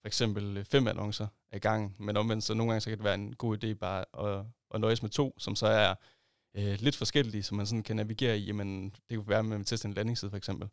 for 0.00 0.06
eksempel 0.06 0.56
øh, 0.56 0.64
fem 0.64 0.88
annoncer 0.88 1.26
ad 1.52 1.60
gangen, 1.60 1.94
men 1.98 2.16
omvendt 2.16 2.44
så 2.44 2.54
nogle 2.54 2.72
gange 2.72 2.80
så 2.80 2.90
kan 2.90 2.98
det 2.98 3.04
være 3.04 3.14
en 3.14 3.34
god 3.34 3.64
idé 3.64 3.74
bare 3.74 4.04
at, 4.18 4.44
at 4.74 4.80
nøjes 4.80 5.02
med 5.02 5.10
to, 5.10 5.34
som 5.38 5.56
så 5.56 5.66
er 5.66 5.94
øh, 6.54 6.76
lidt 6.80 6.96
forskellige, 6.96 7.42
så 7.42 7.54
man 7.54 7.66
sådan 7.66 7.82
kan 7.82 7.96
navigere 7.96 8.38
i. 8.38 8.44
Jamen, 8.44 8.92
det 9.10 9.18
kunne 9.18 9.28
være, 9.28 9.38
at 9.38 9.44
man 9.44 9.64
tester 9.64 9.88
en 9.88 9.94
landingsside 9.94 10.30
for 10.30 10.36
eksempel. 10.36 10.68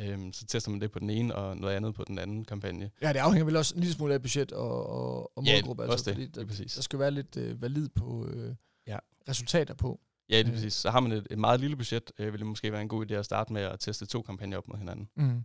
Øhm, 0.00 0.32
så 0.32 0.46
tester 0.46 0.70
man 0.70 0.80
det 0.80 0.90
på 0.90 0.98
den 0.98 1.10
ene, 1.10 1.34
og 1.34 1.56
noget 1.56 1.74
andet 1.74 1.94
på 1.94 2.04
den 2.04 2.18
anden 2.18 2.44
kampagne. 2.44 2.90
Ja, 3.02 3.12
det 3.12 3.18
afhænger 3.18 3.44
vel 3.44 3.56
også 3.56 3.74
en 3.74 3.80
lille 3.80 3.94
smule 3.94 4.14
af 4.14 4.22
budget 4.22 4.52
og, 4.52 4.86
og, 4.86 5.36
og 5.36 5.44
målgruppe. 5.44 5.82
Ja, 5.82 5.90
altså, 5.90 6.10
det, 6.10 6.34
der, 6.34 6.40
det 6.40 6.48
præcis. 6.48 6.74
Der 6.74 6.82
skal 6.82 6.98
være 6.98 7.10
lidt 7.10 7.36
øh, 7.36 7.62
valid 7.62 7.88
på 7.88 8.26
øh, 8.26 8.54
ja. 8.86 8.98
resultater 9.28 9.74
på. 9.74 10.00
Ja, 10.30 10.38
det 10.38 10.48
er 10.48 10.52
præcis. 10.52 10.74
Så 10.74 10.90
har 10.90 11.00
man 11.00 11.12
et, 11.12 11.26
et 11.30 11.38
meget 11.38 11.60
lille 11.60 11.76
budget, 11.76 12.12
øh, 12.18 12.32
vil 12.32 12.38
det 12.38 12.46
måske 12.46 12.72
være 12.72 12.82
en 12.82 12.88
god 12.88 13.10
idé 13.10 13.14
at 13.14 13.24
starte 13.24 13.52
med 13.52 13.62
at 13.62 13.80
teste 13.80 14.06
to 14.06 14.22
kampagner 14.22 14.56
op 14.56 14.68
mod 14.68 14.78
hinanden. 14.78 15.08
Mm. 15.16 15.44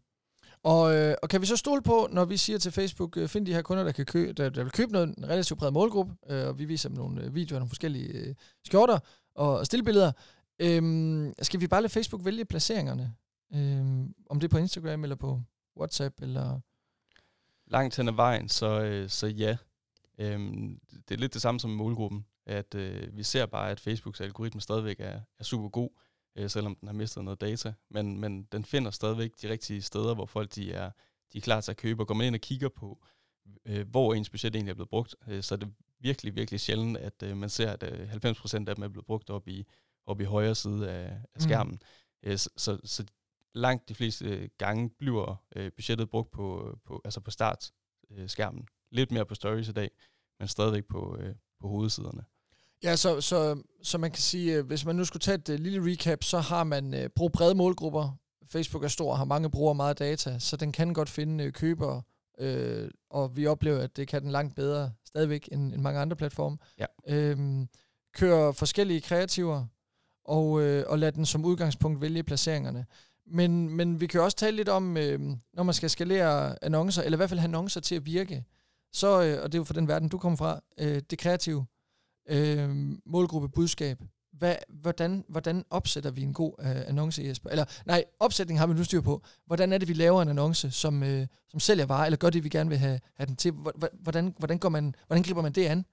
Og, 0.63 0.95
øh, 0.95 1.15
og 1.21 1.29
kan 1.29 1.41
vi 1.41 1.45
så 1.45 1.57
stole 1.57 1.81
på, 1.81 2.07
når 2.11 2.25
vi 2.25 2.37
siger 2.37 2.59
til 2.59 2.71
Facebook, 2.71 3.17
øh, 3.17 3.27
find 3.27 3.45
de 3.45 3.53
her 3.53 3.61
kunder, 3.61 3.83
der, 3.83 3.91
kan 3.91 4.05
kø- 4.05 4.33
der, 4.37 4.49
der 4.49 4.63
vil 4.63 4.71
købe 4.71 4.91
noget, 4.91 5.17
en 5.17 5.29
relativt 5.29 5.59
bred 5.59 5.71
målgruppe, 5.71 6.15
øh, 6.29 6.47
og 6.47 6.59
vi 6.59 6.65
viser 6.65 6.89
dem 6.89 6.97
nogle 6.97 7.23
øh, 7.23 7.35
videoer 7.35 7.59
nogle 7.59 7.69
forskellige 7.69 8.07
øh, 8.07 8.35
skjorter 8.65 8.99
og, 9.35 9.57
og 9.57 9.65
stillbilleder. 9.65 10.11
Øh, 10.59 11.33
skal 11.41 11.59
vi 11.59 11.67
bare 11.67 11.81
lade 11.81 11.93
Facebook 11.93 12.25
vælge 12.25 12.45
placeringerne? 12.45 13.15
Øh, 13.53 13.81
om 14.29 14.39
det 14.39 14.43
er 14.43 14.51
på 14.51 14.57
Instagram 14.57 15.03
eller 15.03 15.15
på 15.15 15.41
WhatsApp, 15.77 16.21
eller... 16.21 16.59
Langt 17.67 17.97
hen 17.97 18.07
ad 18.07 18.13
vejen, 18.13 18.49
så, 18.49 18.81
øh, 18.81 19.09
så 19.09 19.27
ja. 19.27 19.57
Øh, 20.19 20.39
det 21.09 21.15
er 21.15 21.19
lidt 21.19 21.33
det 21.33 21.41
samme 21.41 21.59
som 21.59 21.69
målgruppen 21.69 22.25
at 22.45 22.75
øh, 22.75 23.17
vi 23.17 23.23
ser 23.23 23.45
bare, 23.45 23.71
at 23.71 23.79
Facebooks 23.79 24.21
algoritme 24.21 24.61
stadigvæk 24.61 24.99
er, 24.99 25.19
er 25.39 25.43
super 25.43 25.69
god, 25.69 25.89
øh, 26.36 26.50
selvom 26.50 26.75
den 26.75 26.88
har 26.88 26.94
mistet 26.94 27.24
noget 27.24 27.42
data, 27.42 27.74
men, 27.89 28.19
men 28.19 28.44
den 28.44 28.66
finder 28.66 28.92
stadigvæk 28.92 29.31
de 29.42 29.50
rigtige 29.50 29.81
steder, 29.81 30.13
hvor 30.13 30.25
folk 30.25 30.56
de 30.56 30.74
er, 30.74 30.92
de 31.33 31.38
er 31.38 31.42
klar 31.42 31.62
til 31.62 31.72
at 31.72 31.78
købe, 31.78 32.04
og 32.04 32.07
går 32.07 32.16
man 32.16 32.28
ind 32.28 32.36
og 32.36 32.42
kigger 32.42 32.69
på, 32.69 33.04
øh, 33.66 33.88
hvor 33.88 34.13
ens 34.13 34.30
budget 34.30 34.56
egentlig 34.56 34.72
er 34.72 34.75
blevet 34.75 34.89
brugt, 34.89 35.16
øh, 35.28 35.44
så 35.44 35.56
er 35.56 35.60
det 35.60 35.74
virkelig, 36.00 36.36
virkelig 36.36 36.60
sjældent, 36.60 36.98
at 36.98 37.24
øh, 37.24 37.38
man 37.38 37.50
ser, 37.50 37.72
at 37.72 37.83
øh, 37.83 38.13
90% 38.13 38.69
af 38.69 38.75
dem 38.75 38.83
er 38.83 38.88
blevet 38.88 39.06
brugt 39.06 39.30
op 39.30 39.48
i, 39.48 39.66
op 40.06 40.22
i 40.22 40.24
højre 40.24 40.56
side 40.56 40.92
af, 40.92 41.12
af 41.12 41.19
mm. 41.36 41.42
skærmen. 41.42 41.81
Mm. 42.24 42.30
Øh, 42.30 42.38
så, 42.38 42.50
så, 42.57 42.80
så 42.83 43.06
langt 43.54 43.89
de 43.89 43.95
fleste 43.95 44.25
øh, 44.25 44.50
gange 44.57 44.89
bliver 44.89 45.36
øh, 45.56 45.72
budgettet 45.72 46.10
brugt 46.10 46.31
på, 46.31 46.78
på, 46.86 47.01
altså 47.06 47.19
på 47.19 47.31
start 47.31 47.72
øh, 48.12 48.30
skærmen. 48.30 48.68
Lidt 48.92 49.12
mere 49.12 49.25
på 49.25 49.36
stories 49.36 49.68
i 49.68 49.72
dag, 49.72 49.92
men 50.39 50.48
stadigvæk 50.48 50.86
på, 50.86 51.18
øh, 51.19 51.36
på 51.60 51.68
hovedsiderne. 51.68 52.25
Ja, 52.83 52.95
så, 52.95 53.22
så, 53.22 53.62
så 53.83 53.98
man 53.98 54.12
kan 54.12 54.22
sige, 54.22 54.56
øh, 54.56 54.66
hvis 54.66 54.86
man 54.86 54.95
nu 54.95 55.06
skulle 55.06 55.22
tage 55.22 55.36
et 55.36 55.50
uh, 55.50 55.56
lille 55.56 55.92
recap, 55.92 56.24
så 56.24 56.39
har 56.39 56.63
man 56.63 56.94
uh, 56.94 57.00
brug 57.16 57.31
brede 57.31 57.56
målgrupper. 57.56 58.18
Facebook 58.45 58.83
er 58.83 58.88
stor, 58.88 59.16
har 59.16 59.25
mange 59.25 59.50
brugere 59.50 59.75
meget 59.75 60.00
data, 60.00 60.39
så 60.39 60.57
den 60.57 60.72
kan 60.72 60.94
godt 60.94 61.10
finde 61.10 61.45
uh, 61.45 61.51
købere, 61.51 62.01
uh, 62.42 62.89
og 63.10 63.36
vi 63.38 63.48
oplever, 63.48 63.80
at 63.80 63.98
det 63.98 64.07
kan 64.07 64.22
den 64.22 64.31
langt 64.31 64.56
bedre 64.56 64.92
stadigvæk 65.06 65.50
end, 65.51 65.74
end 65.74 65.81
mange 65.81 66.00
andre 66.00 66.16
platforme. 66.16 66.57
Ja. 66.80 67.33
Uh, 67.33 67.66
kører 68.13 68.51
forskellige 68.51 69.01
kreativer, 69.01 69.66
og, 70.25 70.45
uh, 70.45 70.81
og 70.88 71.00
lad 71.00 71.12
den 71.12 71.25
som 71.25 71.45
udgangspunkt 71.45 72.01
vælge 72.01 72.24
placeringerne. 72.24 72.86
Men, 73.28 73.69
men 73.69 74.01
vi 74.01 74.07
kan 74.07 74.22
også 74.22 74.38
tale 74.38 74.56
lidt 74.56 74.69
om, 74.69 74.89
uh, 74.89 75.19
når 75.54 75.63
man 75.63 75.74
skal 75.74 75.89
skalere 75.89 76.63
annoncer, 76.63 77.04
eller 77.04 77.16
i 77.16 77.19
hvert 77.19 77.30
fald 77.30 77.39
have 77.39 77.48
annoncer 77.48 77.81
til 77.81 77.95
at 77.95 78.06
virke, 78.06 78.44
så, 78.94 79.07
uh, 79.07 79.44
og 79.44 79.51
det 79.51 79.54
er 79.54 79.60
jo 79.60 79.63
for 79.63 79.74
den 79.74 79.88
verden, 79.88 80.10
du 80.10 80.18
kommer 80.18 80.38
fra, 80.38 80.60
uh, 80.81 80.98
det 81.10 81.18
kreative, 81.18 81.66
øh, 82.29 82.69
målgruppe 83.06 83.50
budskab. 83.50 84.01
Hvad, 84.33 84.56
hvordan, 84.69 85.25
hvordan 85.27 85.65
opsætter 85.69 86.11
vi 86.11 86.21
en 86.21 86.33
god 86.33 86.54
øh, 86.59 86.87
annonce, 86.87 87.23
Jesper? 87.23 87.49
Eller 87.49 87.66
nej, 87.85 88.04
opsætning 88.19 88.59
har 88.59 88.68
vi 88.68 88.73
nu 88.73 88.83
styr 88.83 89.01
på. 89.01 89.21
Hvordan 89.45 89.73
er 89.73 89.78
det, 89.78 89.87
vi 89.87 89.94
laver 89.94 90.21
en 90.21 90.30
annonce, 90.30 90.71
som, 90.71 91.04
øh, 91.04 91.28
som 91.49 91.59
sælger 91.59 91.85
varer, 91.85 92.06
eller 92.06 92.18
gør 92.18 92.30
det, 92.30 92.44
vi 92.44 92.49
gerne 92.49 92.69
vil 92.69 92.78
have, 92.78 92.99
have 93.16 93.28
den 93.28 93.35
til? 93.35 93.51
Hvordan, 93.94 94.35
hvordan, 94.37 94.59
går 94.59 94.69
man, 94.69 94.95
hvordan 95.07 95.23
griber 95.23 95.42
man 95.42 95.51
det 95.51 95.66
an? 95.66 95.85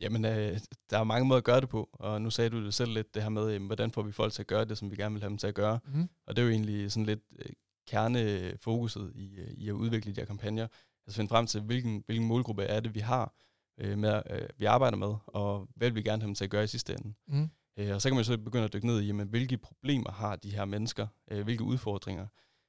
Jamen, 0.00 0.24
øh, 0.24 0.58
der 0.90 0.98
er 0.98 1.04
mange 1.04 1.26
måder 1.26 1.38
at 1.38 1.44
gøre 1.44 1.60
det 1.60 1.68
på, 1.68 1.88
og 1.92 2.22
nu 2.22 2.30
sagde 2.30 2.50
du 2.50 2.64
det 2.64 2.74
selv 2.74 2.92
lidt, 2.92 3.14
det 3.14 3.22
her 3.22 3.30
med, 3.30 3.50
jamen, 3.50 3.66
hvordan 3.66 3.90
får 3.90 4.02
vi 4.02 4.12
folk 4.12 4.32
til 4.32 4.42
at 4.42 4.46
gøre 4.46 4.64
det, 4.64 4.78
som 4.78 4.90
vi 4.90 4.96
gerne 4.96 5.12
vil 5.12 5.22
have 5.22 5.30
dem 5.30 5.38
til 5.38 5.46
at 5.46 5.54
gøre. 5.54 5.78
Mm. 5.84 6.08
Og 6.26 6.36
det 6.36 6.42
er 6.42 6.46
jo 6.46 6.52
egentlig 6.52 6.92
sådan 6.92 7.06
lidt 7.06 7.20
øh, 7.38 7.52
kernefokuset 7.88 9.12
i, 9.14 9.36
øh, 9.40 9.50
i 9.50 9.68
at 9.68 9.72
udvikle 9.72 10.14
de 10.14 10.20
her 10.20 10.26
kampagner. 10.26 10.66
Altså 11.06 11.16
finde 11.16 11.28
frem 11.28 11.46
til, 11.46 11.60
hvilken, 11.60 12.02
hvilken 12.06 12.28
målgruppe 12.28 12.62
er 12.62 12.80
det, 12.80 12.94
vi 12.94 13.00
har, 13.00 13.34
øh, 13.78 13.98
med, 13.98 14.22
øh, 14.30 14.48
vi 14.58 14.64
arbejder 14.64 14.96
med, 14.96 15.14
og 15.26 15.68
hvad 15.74 15.90
vil 15.90 15.94
vi 15.94 16.02
gerne 16.02 16.22
have 16.22 16.26
dem 16.26 16.34
til 16.34 16.44
at 16.44 16.50
gøre 16.50 16.64
i 16.64 16.66
sidste 16.66 16.92
ende. 16.92 17.14
Mm. 17.26 17.50
Øh, 17.76 17.94
og 17.94 18.02
så 18.02 18.08
kan 18.08 18.16
man 18.16 18.24
så 18.24 18.38
begynde 18.38 18.64
at 18.64 18.72
dykke 18.72 18.86
ned 18.86 19.00
i, 19.00 19.06
jamen, 19.06 19.28
hvilke 19.28 19.56
problemer 19.56 20.12
har 20.12 20.36
de 20.36 20.50
her 20.50 20.64
mennesker, 20.64 21.06
øh, 21.30 21.44
hvilke 21.44 21.64
udfordringer, 21.64 22.26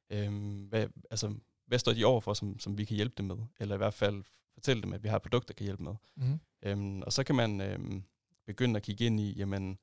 øh, 0.09 0.63
hvad, 0.69 0.87
altså, 1.11 1.33
hvad 1.67 1.79
står 1.79 1.93
de 1.93 2.05
over 2.05 2.21
for, 2.21 2.33
som, 2.33 2.59
som 2.59 2.77
vi 2.77 2.85
kan 2.85 2.95
hjælpe 2.95 3.15
dem 3.17 3.25
med, 3.25 3.37
eller 3.59 3.75
i 3.75 3.77
hvert 3.77 3.93
fald 3.93 4.23
fortælle 4.53 4.81
dem, 4.83 4.93
at 4.93 5.03
vi 5.03 5.07
har 5.07 5.15
et 5.15 5.21
produkt, 5.21 5.47
der 5.47 5.53
kan 5.53 5.63
hjælpe 5.63 5.83
med. 5.83 5.95
Mm. 6.15 6.39
Øh, 6.63 7.01
og 7.05 7.13
så 7.13 7.23
kan 7.23 7.35
man 7.35 7.61
øh, 7.61 7.79
begynde 8.45 8.77
at 8.77 8.83
kigge 8.83 9.05
ind 9.05 9.19
i, 9.19 9.33
jamen, 9.37 9.77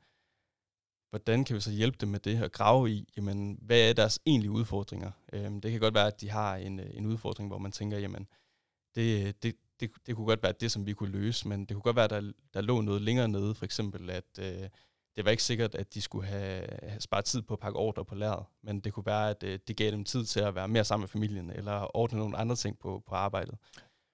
hvordan 1.11 1.45
kan 1.45 1.57
vi 1.57 1.61
så 1.61 1.71
hjælpe 1.71 1.99
dem 2.01 2.09
med 2.09 2.21
det 2.21 2.39
her 2.39 2.49
grave 2.49 2.91
i, 2.91 3.09
jamen, 3.17 3.59
hvad 3.63 3.89
er 3.89 3.93
deres 3.93 4.19
egentlige 4.27 4.51
udfordringer? 4.51 5.11
Øh, 5.33 5.51
det 5.51 5.71
kan 5.71 5.81
godt 5.81 5.95
være, 5.95 6.07
at 6.07 6.21
de 6.21 6.31
har 6.31 6.57
en, 6.57 6.81
øh, 6.81 6.91
en 6.93 7.07
udfordring, 7.07 7.49
hvor 7.49 7.59
man 7.59 7.73
tænker, 7.73 7.99
jamen, 7.99 8.27
det, 8.95 9.43
det, 9.43 9.57
det, 9.81 9.91
det 10.07 10.17
kunne 10.17 10.27
godt 10.27 10.43
være 10.43 10.55
det, 10.61 10.73
som 10.73 10.87
vi 10.87 10.93
kunne 10.93 11.11
løse, 11.11 11.49
men 11.49 11.61
det 11.61 11.75
kunne 11.75 11.83
godt 11.83 11.97
være, 11.97 12.05
at 12.05 12.11
der, 12.11 12.33
der 12.55 12.61
lå 12.61 12.81
noget 12.81 13.03
længere 13.03 13.29
nede, 13.29 13.55
for 13.55 13.65
eksempel, 13.65 14.11
at 14.11 14.39
øh, 14.39 14.69
det 15.17 15.25
var 15.25 15.31
ikke 15.31 15.43
sikkert, 15.43 15.75
at 15.75 15.95
de 15.95 16.01
skulle 16.01 16.27
have, 16.27 16.67
have 16.83 17.01
sparet 17.01 17.25
tid 17.25 17.43
på 17.43 17.55
at 17.55 17.61
pakke 17.61 17.79
ordre 17.79 18.05
på 18.05 18.15
lærret, 18.15 18.47
men 18.63 18.81
det 18.81 18.93
kunne 18.93 19.07
være, 19.07 19.31
at 19.31 19.43
øh, 19.43 19.59
det 19.69 19.77
gav 19.77 19.91
dem 19.91 20.05
tid 20.05 20.25
til 20.25 20.41
at 20.41 20.55
være 20.55 20.69
mere 20.69 20.85
sammen 20.85 21.03
med 21.03 21.09
familien, 21.09 21.51
eller 21.51 21.97
ordne 21.97 22.19
nogle 22.19 22.37
andre 22.37 22.57
ting 22.57 22.79
på, 22.79 23.03
på 23.09 23.15
arbejdet. 23.15 23.55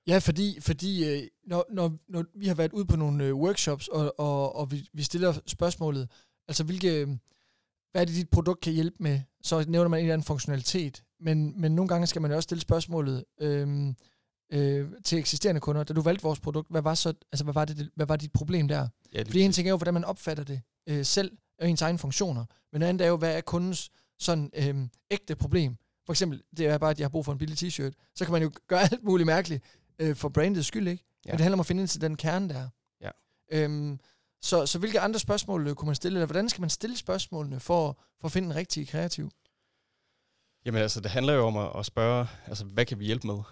Ja, 0.06 0.18
fordi, 0.18 0.60
fordi 0.60 1.08
øh, 1.08 1.28
når, 1.46 1.66
når, 1.70 1.92
når 2.08 2.24
vi 2.34 2.46
har 2.46 2.54
været 2.54 2.72
ude 2.72 2.84
på 2.84 2.96
nogle 2.96 3.24
øh, 3.24 3.34
workshops, 3.34 3.88
og, 3.88 4.14
og, 4.18 4.56
og 4.56 4.70
vi, 4.70 4.88
vi 4.92 5.02
stiller 5.02 5.34
spørgsmålet, 5.46 6.10
altså 6.48 6.64
hvilke, 6.64 7.00
øh, 7.00 7.08
hvad 7.92 8.02
er 8.02 8.04
det, 8.04 8.14
dit 8.14 8.30
produkt 8.30 8.60
kan 8.60 8.72
hjælpe 8.72 8.96
med, 9.00 9.20
så 9.42 9.64
nævner 9.68 9.88
man 9.88 9.98
en 9.98 10.04
eller 10.04 10.14
anden 10.14 10.26
funktionalitet, 10.26 11.04
men, 11.20 11.60
men 11.60 11.74
nogle 11.74 11.88
gange 11.88 12.06
skal 12.06 12.22
man 12.22 12.30
jo 12.30 12.36
også 12.36 12.46
stille 12.46 12.60
spørgsmålet, 12.60 13.24
øh, 13.40 13.94
øh, 14.52 14.88
til 15.04 15.18
eksisterende 15.18 15.60
kunder, 15.60 15.84
da 15.84 15.92
du 15.92 16.02
valgte 16.02 16.22
vores 16.22 16.40
produkt, 16.40 16.70
hvad 16.70 16.82
var, 16.82 16.94
så, 16.94 17.14
altså, 17.32 17.44
hvad 17.44 17.54
var, 17.54 17.64
det, 17.64 17.90
hvad 17.94 18.06
var 18.06 18.16
dit 18.16 18.32
problem 18.32 18.68
der? 18.68 18.88
Ja, 19.14 19.22
Fordi 19.22 19.40
en 19.40 19.52
ting 19.52 19.68
er 19.68 19.70
jo, 19.70 19.76
hvordan 19.76 19.94
man 19.94 20.04
opfatter 20.04 20.44
det 20.44 20.60
øh, 20.86 21.04
selv, 21.04 21.38
og 21.58 21.70
ens 21.70 21.82
egne 21.82 21.98
funktioner. 21.98 22.44
Men 22.72 22.82
andet 22.82 23.04
er 23.04 23.08
jo, 23.08 23.16
hvad 23.16 23.36
er 23.36 23.40
kundens 23.40 23.90
sådan 24.18 24.50
øh, 24.54 24.88
ægte 25.10 25.36
problem? 25.36 25.76
For 26.06 26.12
eksempel, 26.12 26.42
det 26.56 26.66
er 26.66 26.78
bare, 26.78 26.90
at 26.90 26.98
jeg 26.98 27.04
har 27.04 27.10
brug 27.10 27.24
for 27.24 27.32
en 27.32 27.38
billig 27.38 27.58
t-shirt. 27.62 28.12
Så 28.14 28.24
kan 28.24 28.32
man 28.32 28.42
jo 28.42 28.50
gøre 28.68 28.80
alt 28.80 29.04
muligt 29.04 29.26
mærkeligt 29.26 29.64
øh, 29.98 30.16
for 30.16 30.28
brandets 30.28 30.66
skyld, 30.66 30.88
ikke? 30.88 31.04
Ja. 31.26 31.32
Men 31.32 31.38
det 31.38 31.42
handler 31.42 31.56
om 31.56 31.60
at 31.60 31.66
finde 31.66 31.80
ind 31.80 31.88
til 31.88 32.00
den 32.00 32.16
kerne 32.16 32.48
der. 32.48 32.68
Ja. 33.00 33.10
Øhm, 33.52 34.00
så, 34.42 34.66
så 34.66 34.78
hvilke 34.78 35.00
andre 35.00 35.18
spørgsmål 35.18 35.66
øh, 35.66 35.74
kunne 35.74 35.86
man 35.86 35.94
stille, 35.94 36.16
eller 36.16 36.26
hvordan 36.26 36.48
skal 36.48 36.60
man 36.60 36.70
stille 36.70 36.96
spørgsmålene 36.96 37.60
for, 37.60 37.98
for 38.20 38.28
at 38.28 38.32
finde 38.32 38.46
en 38.46 38.54
rigtig 38.54 38.88
kreativ? 38.88 39.30
Jamen 40.64 40.82
altså, 40.82 41.00
det 41.00 41.10
handler 41.10 41.32
jo 41.32 41.46
om 41.46 41.56
at, 41.56 41.70
at 41.78 41.86
spørge, 41.86 42.26
altså, 42.46 42.64
hvad 42.64 42.84
kan 42.84 42.98
vi 42.98 43.04
hjælpe 43.04 43.26
med? 43.26 43.42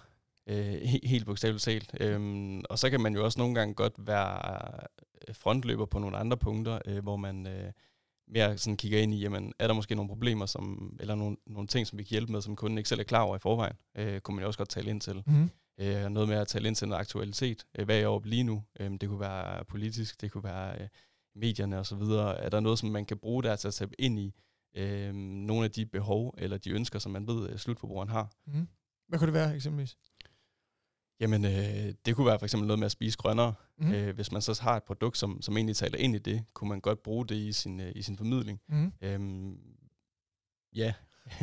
Øh, 0.47 0.81
helt 1.03 1.25
bogstaveligt 1.25 1.63
talt. 1.63 1.95
Øhm, 1.99 2.61
og 2.69 2.79
så 2.79 2.89
kan 2.89 3.01
man 3.01 3.15
jo 3.15 3.25
også 3.25 3.39
nogle 3.39 3.55
gange 3.55 3.73
godt 3.73 3.93
være 3.97 4.71
øh, 5.27 5.35
frontløber 5.35 5.85
på 5.85 5.99
nogle 5.99 6.17
andre 6.17 6.37
punkter, 6.37 6.79
øh, 6.85 7.03
hvor 7.03 7.15
man 7.15 7.47
øh, 7.47 7.71
mere 8.27 8.57
sådan 8.57 8.77
kigger 8.77 8.99
ind 8.99 9.13
i, 9.13 9.19
jamen, 9.19 9.53
er 9.59 9.67
der 9.67 9.73
måske 9.73 9.95
nogle 9.95 10.09
problemer, 10.09 10.45
som, 10.45 10.95
eller 10.99 11.15
nogle, 11.15 11.37
nogle 11.47 11.67
ting, 11.67 11.87
som 11.87 11.99
vi 11.99 12.03
kan 12.03 12.09
hjælpe 12.09 12.31
med, 12.31 12.41
som 12.41 12.55
kunden 12.55 12.77
ikke 12.77 12.89
selv 12.89 12.99
er 12.99 13.03
klar 13.03 13.21
over 13.21 13.35
i 13.35 13.39
forvejen, 13.39 13.75
øh, 13.97 14.21
kunne 14.21 14.35
man 14.35 14.41
jo 14.41 14.47
også 14.47 14.57
godt 14.57 14.69
tale 14.69 14.89
ind 14.89 15.01
til. 15.01 15.23
Mm. 15.25 15.49
Øh, 15.79 16.09
noget 16.09 16.29
med 16.29 16.37
at 16.37 16.47
tale 16.47 16.67
ind 16.67 16.75
til 16.75 16.87
noget 16.87 16.99
aktualitet. 16.99 17.65
Øh, 17.79 17.85
hvad 17.85 17.99
er 17.99 18.07
op 18.07 18.25
lige 18.25 18.43
nu? 18.43 18.63
Øh, 18.79 18.91
det 18.91 19.09
kunne 19.09 19.19
være 19.19 19.65
politisk, 19.65 20.21
det 20.21 20.31
kunne 20.31 20.43
være 20.43 20.81
øh, 20.81 20.87
medierne 21.35 21.79
osv. 21.79 22.01
Er 22.01 22.49
der 22.49 22.59
noget, 22.59 22.79
som 22.79 22.89
man 22.89 23.05
kan 23.05 23.17
bruge 23.17 23.43
der 23.43 23.55
til 23.55 23.67
at 23.67 23.73
tage 23.73 23.91
ind 23.99 24.19
i 24.19 24.33
øh, 24.75 25.13
nogle 25.13 25.63
af 25.63 25.71
de 25.71 25.85
behov 25.85 26.35
eller 26.37 26.57
de 26.57 26.71
ønsker, 26.71 26.99
som 26.99 27.11
man 27.11 27.27
ved, 27.27 27.49
at 27.49 27.59
slutforbrugeren 27.59 28.09
har? 28.09 28.31
Mm. 28.47 28.67
Hvad 29.07 29.19
kunne 29.19 29.25
det 29.25 29.33
være 29.33 29.55
eksempelvis? 29.55 29.97
Jamen, 31.19 31.45
øh, 31.45 31.93
det 32.05 32.15
kunne 32.15 32.27
være 32.27 32.39
for 32.39 32.45
eksempel 32.45 32.67
noget 32.67 32.79
med 32.79 32.85
at 32.85 32.91
spise 32.91 33.17
grønnere. 33.17 33.53
Mm. 33.77 33.91
Øh, 33.91 34.15
hvis 34.15 34.31
man 34.31 34.41
så 34.41 34.59
har 34.61 34.77
et 34.77 34.83
produkt, 34.83 35.17
som, 35.17 35.41
som 35.41 35.57
egentlig 35.57 35.75
taler 35.75 35.97
ind 35.97 36.15
i 36.15 36.19
det, 36.19 36.43
kunne 36.53 36.69
man 36.69 36.81
godt 36.81 37.03
bruge 37.03 37.27
det 37.27 37.35
i 37.35 37.51
sin, 37.51 37.79
øh, 37.79 37.91
i 37.95 38.01
sin 38.01 38.17
formidling. 38.17 38.59
Mm. 38.69 38.91
Øhm, 39.01 39.57
ja. 40.75 40.93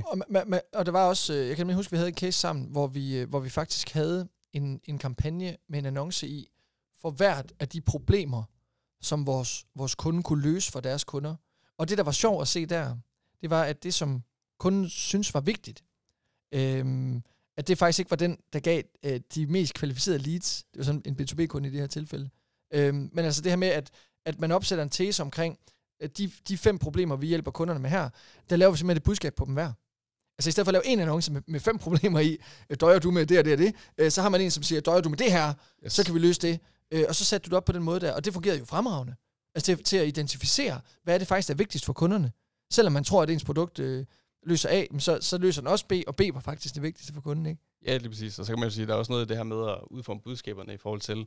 og, 0.07 0.19
ma, 0.29 0.45
ma, 0.45 0.61
og 0.73 0.87
der 0.87 0.93
var 0.93 1.09
også, 1.09 1.35
øh, 1.35 1.49
jeg 1.49 1.57
kan 1.57 1.75
huske, 1.75 1.91
vi 1.91 1.97
havde 1.97 2.09
en 2.09 2.15
case 2.15 2.39
sammen, 2.39 2.67
hvor 2.67 2.87
vi, 2.87 3.19
øh, 3.19 3.29
hvor 3.29 3.41
vi 3.41 3.49
faktisk 3.49 3.93
havde 3.93 4.29
en, 4.53 4.81
en 4.85 4.99
kampagne 4.99 5.57
med 5.69 5.79
en 5.79 5.87
annonce 5.87 6.29
i, 6.29 6.49
for 7.01 7.11
hvert 7.11 7.53
af 7.61 7.69
de 7.69 7.81
problemer, 7.81 8.43
som 9.01 9.27
vores, 9.27 9.67
vores 9.75 9.95
kunde 9.95 10.23
kunne 10.23 10.43
løse 10.43 10.73
for 10.73 10.81
deres 10.81 11.05
kunder. 11.05 11.37
Og 11.79 11.89
det, 11.89 11.99
der 11.99 12.05
var 12.05 12.13
sjovt 12.13 12.43
at 12.43 12.49
se 12.49 12.67
der, 12.67 12.97
det 13.41 13.51
var, 13.51 13.65
at 13.65 13.83
det, 13.83 13.95
som 13.95 14.23
kunden 14.59 14.89
synes 14.89 15.35
var 15.35 15.41
vigtigt, 15.41 15.85
øhm, 16.53 17.23
at 17.57 17.69
det 17.69 17.79
faktisk 17.79 17.99
ikke 17.99 18.11
var 18.11 18.17
den, 18.17 18.39
der 18.53 18.61
gav 18.61 18.83
øh, 19.05 19.21
de 19.35 19.47
mest 19.47 19.75
kvalificerede 19.75 20.19
leads. 20.19 20.65
Det 20.73 20.79
var 20.79 20.85
sådan 20.85 21.03
en 21.05 21.17
B2B-kunde 21.21 21.69
i 21.69 21.73
det 21.73 21.81
her 21.81 21.87
tilfælde. 21.87 22.31
Øhm, 22.75 23.11
men 23.13 23.25
altså 23.25 23.43
det 23.43 23.53
her 23.53 23.57
med, 23.57 23.69
at, 23.69 23.91
at 24.27 24.41
man 24.41 24.53
opsætter 24.53 24.83
en 24.83 24.91
tese 24.91 25.23
omkring, 25.23 25.59
at 26.01 26.19
de, 26.19 26.31
de 26.49 26.59
fem 26.59 26.79
problemer, 26.79 27.17
vi 27.17 27.27
hjælper 27.27 27.51
kunderne 27.51 27.81
med 27.81 27.91
her, 27.91 28.09
der 28.51 28.57
laver 28.57 28.73
vi 28.73 28.79
simpelthen 28.79 28.97
et 28.97 29.03
budskab 29.03 29.35
på 29.35 29.45
dem 29.45 29.55
hver. 29.55 29.73
Altså 30.39 30.49
i 30.49 30.53
stedet 30.53 30.67
for 30.67 30.71
at 30.71 30.73
lave 30.73 30.87
en 30.87 31.01
annonce 31.01 31.33
med, 31.33 31.43
med 31.47 31.61
fem 31.61 31.79
problemer 31.87 32.21
i, 32.21 32.39
øh, 32.71 32.77
døjer 32.81 32.99
du 32.99 33.11
med 33.11 33.27
det 33.27 33.39
og 33.39 33.45
det 33.45 33.53
og 33.53 33.59
det, 33.59 33.75
øh, 33.99 34.11
så 34.11 34.23
har 34.23 34.29
man 34.29 34.41
en, 34.41 34.51
som 34.51 34.63
siger, 34.63 34.81
døjer 34.81 35.01
du 35.01 35.09
med 35.09 35.19
det 35.19 35.33
her, 35.33 35.55
yes. 35.85 35.93
så 35.93 36.05
kan 36.05 36.15
vi 36.15 36.19
løse 36.19 36.41
det. 36.41 36.61
Øh, 36.91 37.05
og 37.09 37.15
så 37.15 37.25
satte 37.25 37.45
du 37.45 37.51
det 37.51 37.57
op 37.57 37.65
på 37.65 37.73
den 37.73 37.83
måde 37.83 38.01
der, 38.01 38.13
og 38.13 38.25
det 38.25 38.33
fungerede 38.33 38.59
jo 38.59 38.65
fremragende. 38.65 39.15
Altså 39.55 39.67
til, 39.67 39.85
til 39.85 39.97
at 39.97 40.07
identificere, 40.07 40.81
hvad 41.05 41.15
er 41.15 41.19
det 41.19 41.29
faktisk, 41.29 41.49
der 41.49 41.55
er 41.55 41.59
vigtigst 41.59 41.87
for 41.87 41.93
kunderne. 41.93 42.33
Selvom 42.73 42.93
man 42.93 43.05
tror, 43.05 43.23
at 43.23 43.31
ens 43.31 43.45
produkt 43.45 43.79
øh, 43.79 44.05
løser 44.47 44.69
A, 44.69 44.99
så, 44.99 45.19
så 45.21 45.39
løser 45.39 45.61
den 45.63 45.69
også 45.69 45.87
B, 45.87 45.93
og 46.07 46.17
B 46.17 46.21
var 46.33 46.41
faktisk 46.41 46.75
det 46.75 46.83
vigtigste 46.83 47.13
for 47.13 47.21
kunden, 47.21 47.47
ikke? 47.47 47.63
Ja, 47.87 47.97
lige 47.97 48.09
præcis. 48.09 48.39
Og 48.39 48.47
så 48.47 48.53
kan 48.53 48.61
man 48.61 48.69
jo 48.69 48.75
sige, 48.75 48.83
at 48.83 48.89
der 48.89 48.95
er 48.95 48.99
også 48.99 49.13
noget 49.13 49.23
af 49.23 49.29
det 49.29 49.37
her 49.37 49.45
med 49.45 49.69
at 49.71 49.79
udforme 49.91 50.21
budskaberne 50.21 50.75
i 50.75 50.77
forhold 50.77 51.01
til, 51.01 51.27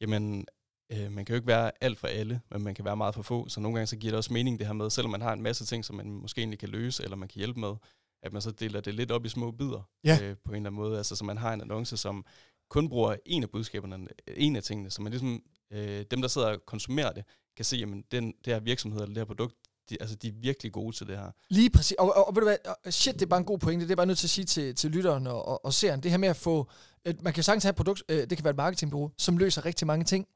jamen, 0.00 0.46
øh, 0.92 1.12
man 1.12 1.24
kan 1.24 1.34
jo 1.34 1.36
ikke 1.36 1.46
være 1.46 1.70
alt 1.80 1.98
for 1.98 2.06
alle, 2.06 2.40
men 2.50 2.62
man 2.62 2.74
kan 2.74 2.84
være 2.84 2.96
meget 2.96 3.14
for 3.14 3.22
få, 3.22 3.48
så 3.48 3.60
nogle 3.60 3.76
gange 3.76 3.86
så 3.86 3.96
giver 3.96 4.10
det 4.10 4.18
også 4.18 4.32
mening 4.32 4.58
det 4.58 4.66
her 4.66 4.74
med, 4.74 4.90
selvom 4.90 5.10
man 5.10 5.20
har 5.20 5.32
en 5.32 5.42
masse 5.42 5.66
ting, 5.66 5.84
som 5.84 5.96
man 5.96 6.06
måske 6.06 6.38
egentlig 6.38 6.58
kan 6.58 6.68
løse, 6.68 7.02
eller 7.02 7.16
man 7.16 7.28
kan 7.28 7.38
hjælpe 7.38 7.60
med, 7.60 7.74
at 8.22 8.32
man 8.32 8.42
så 8.42 8.50
deler 8.50 8.80
det 8.80 8.94
lidt 8.94 9.10
op 9.10 9.24
i 9.24 9.28
små 9.28 9.50
bidder 9.50 9.88
ja. 10.04 10.18
øh, 10.22 10.36
på 10.44 10.50
en 10.50 10.56
eller 10.56 10.70
anden 10.70 10.74
måde. 10.74 10.96
Altså, 10.96 11.16
så 11.16 11.24
man 11.24 11.36
har 11.36 11.52
en 11.52 11.60
annonce, 11.60 11.96
som 11.96 12.24
kun 12.70 12.88
bruger 12.88 13.16
en 13.26 13.42
af 13.42 13.50
budskaberne, 13.50 14.08
en 14.36 14.56
af 14.56 14.62
tingene, 14.62 14.90
så 14.90 15.02
man 15.02 15.12
ligesom, 15.12 15.42
øh, 15.72 16.04
dem 16.10 16.20
der 16.20 16.28
sidder 16.28 16.48
og 16.48 16.66
konsumerer 16.66 17.12
det, 17.12 17.24
kan 17.56 17.64
se, 17.64 17.76
at 17.76 18.12
den, 18.12 18.26
det 18.44 18.52
her 18.52 18.60
virksomhed 18.60 19.00
eller 19.00 19.14
det 19.14 19.20
her 19.20 19.24
produkt, 19.24 19.54
de, 19.90 19.96
altså, 20.00 20.16
de 20.16 20.28
er 20.28 20.32
virkelig 20.32 20.72
gode 20.72 20.96
til 20.96 21.06
det 21.06 21.16
her. 21.16 21.30
Lige 21.48 21.70
præcis. 21.70 21.96
Og, 21.98 22.16
og, 22.16 22.28
og 22.28 22.34
ved 22.34 22.42
du 22.42 22.48
hvad, 22.48 22.92
shit, 22.92 23.14
det 23.14 23.22
er 23.22 23.26
bare 23.26 23.38
en 23.38 23.44
god 23.44 23.58
pointe. 23.58 23.84
Det 23.84 23.92
er 23.92 23.96
bare 23.96 24.06
nødt 24.06 24.18
til 24.18 24.26
at 24.26 24.30
sige 24.30 24.44
til, 24.44 24.74
til 24.74 24.90
lytteren 24.90 25.26
og, 25.26 25.48
og, 25.48 25.64
og 25.64 25.74
seeren. 25.74 26.02
Det 26.02 26.10
her 26.10 26.18
med 26.18 26.28
at 26.28 26.36
få, 26.36 26.70
at 27.04 27.22
man 27.22 27.32
kan 27.32 27.42
sagtens 27.42 27.64
have 27.64 27.70
et 27.70 27.76
produkt, 27.76 28.02
øh, 28.08 28.18
det 28.18 28.38
kan 28.38 28.44
være 28.44 28.50
et 28.50 28.56
marketingbureau, 28.56 29.10
som 29.18 29.38
løser 29.38 29.64
rigtig 29.64 29.86
mange 29.86 30.04
ting. 30.04 30.26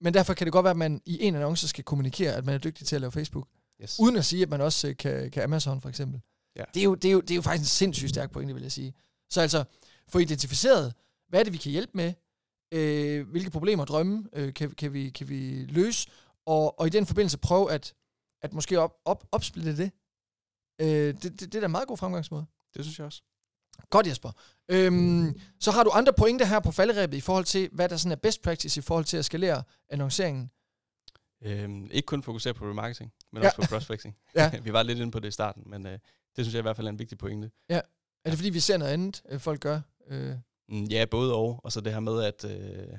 Men 0.00 0.14
derfor 0.14 0.34
kan 0.34 0.44
det 0.44 0.52
godt 0.52 0.64
være, 0.64 0.70
at 0.70 0.76
man 0.76 1.00
i 1.06 1.22
en 1.22 1.34
annonce 1.34 1.68
skal 1.68 1.84
kommunikere, 1.84 2.32
at 2.32 2.44
man 2.44 2.54
er 2.54 2.58
dygtig 2.58 2.86
til 2.86 2.94
at 2.94 3.00
lave 3.00 3.12
Facebook. 3.12 3.48
Yes. 3.82 4.00
Uden 4.00 4.16
at 4.16 4.24
sige, 4.24 4.42
at 4.42 4.50
man 4.50 4.60
også 4.60 4.88
øh, 4.88 4.96
kan, 4.96 5.30
kan 5.30 5.42
Amazon 5.42 5.80
for 5.80 5.88
eksempel. 5.88 6.20
Ja. 6.56 6.64
Det, 6.74 6.80
er 6.80 6.84
jo, 6.84 6.94
det, 6.94 7.08
er 7.08 7.12
jo, 7.12 7.20
det 7.20 7.30
er 7.30 7.34
jo 7.34 7.42
faktisk 7.42 7.62
en 7.62 7.76
sindssygt 7.76 8.10
stærk 8.10 8.30
pointe, 8.30 8.54
vil 8.54 8.62
jeg 8.62 8.72
sige. 8.72 8.94
Så 9.30 9.40
altså, 9.40 9.64
få 10.08 10.18
identificeret, 10.18 10.94
hvad 11.28 11.40
er 11.40 11.44
det, 11.44 11.52
vi 11.52 11.58
kan 11.58 11.72
hjælpe 11.72 11.92
med, 11.94 12.12
øh, 12.72 13.28
hvilke 13.28 13.50
problemer 13.50 13.82
og 13.82 13.86
drømme 13.86 14.28
øh, 14.32 14.54
kan, 14.54 14.70
kan, 14.70 14.92
vi, 14.92 15.10
kan 15.10 15.28
vi 15.28 15.64
løse, 15.68 16.08
og, 16.46 16.80
og 16.80 16.86
i 16.86 16.90
den 16.90 17.06
forbindelse 17.06 17.38
prøve 17.38 17.72
at 17.72 17.94
at 18.44 18.52
måske 18.52 18.80
op, 18.80 18.96
op, 19.04 19.24
opsplitte 19.32 19.76
det. 19.76 19.90
Øh, 20.80 20.86
det, 20.86 21.22
det. 21.22 21.40
Det 21.40 21.54
er 21.54 21.60
da 21.60 21.64
en 21.64 21.70
meget 21.70 21.88
god 21.88 21.98
fremgangsmåde. 21.98 22.46
Det 22.74 22.84
synes 22.84 22.98
jeg 22.98 23.06
også. 23.06 23.22
Godt, 23.90 24.06
Jesper. 24.06 24.32
Øhm, 24.68 25.40
så 25.60 25.70
har 25.70 25.84
du 25.84 25.90
andre 25.90 26.12
pointer 26.12 26.46
her 26.46 26.60
på 26.60 26.72
falderæbet 26.72 27.16
i 27.16 27.20
forhold 27.20 27.44
til, 27.44 27.68
hvad 27.72 27.88
der 27.88 27.96
sådan 27.96 28.12
er 28.12 28.16
best 28.16 28.42
practice 28.42 28.78
i 28.78 28.82
forhold 28.82 29.04
til 29.04 29.16
at 29.16 29.24
skalere 29.24 29.62
annonceringen? 29.88 30.50
Øhm, 31.42 31.88
ikke 31.90 32.06
kun 32.06 32.22
fokusere 32.22 32.54
på 32.54 32.64
remarketing, 32.70 33.12
men 33.32 33.42
ja. 33.42 33.48
også 33.48 33.56
på 33.56 33.66
prospecting. 33.68 34.16
ja. 34.36 34.50
vi 34.64 34.72
var 34.72 34.82
lidt 34.82 34.98
inde 34.98 35.10
på 35.10 35.20
det 35.20 35.28
i 35.28 35.30
starten, 35.30 35.62
men 35.66 35.86
øh, 35.86 35.92
det 36.36 36.44
synes 36.44 36.54
jeg 36.54 36.58
i 36.58 36.62
hvert 36.62 36.76
fald 36.76 36.86
er 36.86 36.90
en 36.90 36.98
vigtig 36.98 37.18
pointe. 37.18 37.50
Ja. 37.70 37.80
Er 38.24 38.30
det 38.30 38.38
fordi, 38.38 38.50
vi 38.50 38.60
ser 38.60 38.76
noget 38.76 38.92
andet, 38.92 39.22
øh, 39.28 39.40
folk 39.40 39.60
gør? 39.60 39.80
Øh? 40.08 40.34
Mm, 40.68 40.84
ja, 40.84 41.04
både 41.04 41.34
og. 41.34 41.60
Og 41.64 41.72
så 41.72 41.80
det 41.80 41.92
her 41.92 42.00
med, 42.00 42.22
at 42.22 42.44
øh, 42.44 42.98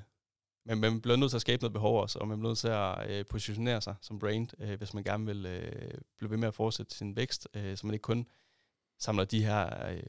men 0.66 0.80
man 0.80 1.02
bliver 1.02 1.18
nødt 1.18 1.32
til 1.32 1.38
at 1.38 1.42
skabe 1.42 1.62
noget 1.62 1.74
behov 1.74 2.02
også, 2.02 2.20
og 2.20 2.28
man 2.28 2.38
bliver 2.38 2.50
nødt 2.50 2.60
til 2.60 2.68
at 2.68 3.10
øh, 3.10 3.26
positionere 3.26 3.82
sig 3.82 3.96
som 4.02 4.20
brand, 4.20 4.48
øh, 4.60 4.78
hvis 4.78 4.94
man 4.94 5.04
gerne 5.04 5.26
vil 5.26 5.46
øh, 5.46 5.92
blive 6.18 6.30
ved 6.30 6.38
med 6.38 6.48
at 6.48 6.54
fortsætte 6.54 6.96
sin 6.96 7.16
vækst, 7.16 7.48
øh, 7.54 7.78
så 7.78 7.88
man 7.88 7.94
ikke 7.94 8.04
kun 8.04 8.26
samler 9.00 9.26
de 9.26 9.44
her 9.44 9.90
øh, 9.90 10.04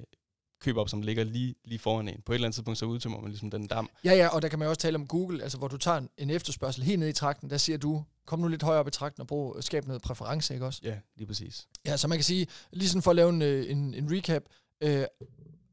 køb 0.61 0.77
op, 0.77 0.89
som 0.89 1.03
ligger 1.03 1.25
lige, 1.25 1.55
lige 1.65 1.79
foran 1.79 2.09
en. 2.09 2.23
På 2.23 2.33
et 2.33 2.35
eller 2.35 2.47
andet 2.47 2.55
tidspunkt, 2.55 2.79
så 2.79 2.87
udtømmer 2.87 3.21
man 3.21 3.31
ligesom 3.31 3.51
den 3.51 3.67
dam. 3.67 3.91
Ja, 4.05 4.15
ja, 4.15 4.29
og 4.29 4.43
der 4.43 4.49
kan 4.49 4.59
man 4.59 4.69
også 4.69 4.81
tale 4.81 4.97
om 4.97 5.07
Google, 5.07 5.43
altså 5.43 5.59
hvor 5.59 5.69
du 5.69 5.77
tager 5.77 5.99
en, 5.99 6.09
en 6.19 6.31
efterspørgsel 6.31 6.85
helt 6.85 6.99
ned 6.99 7.09
i 7.09 7.13
trakten, 7.13 7.51
der 7.51 7.57
siger 7.57 7.79
du, 7.79 8.05
kom 8.27 8.39
nu 8.39 8.49
lidt 8.49 8.63
højere 8.63 8.81
op 8.81 8.89
i 8.89 8.91
trakten 8.91 9.21
og 9.21 9.27
brug, 9.27 9.57
skab 9.61 9.87
noget 9.87 10.03
præference, 10.03 10.55
ikke 10.55 10.67
også? 10.67 10.81
Ja, 10.85 10.99
lige 11.17 11.27
præcis. 11.27 11.69
Ja, 11.87 11.97
så 11.97 12.09
man 12.09 12.19
kan 12.19 12.25
sige, 12.25 12.47
lige 12.73 12.89
sådan 12.89 13.03
for 13.03 13.11
at 13.11 13.17
lave 13.17 13.29
en, 13.29 13.43
øh, 13.43 13.71
en, 13.71 13.95
en 13.95 14.13
recap, 14.13 14.43
øh, 14.81 15.05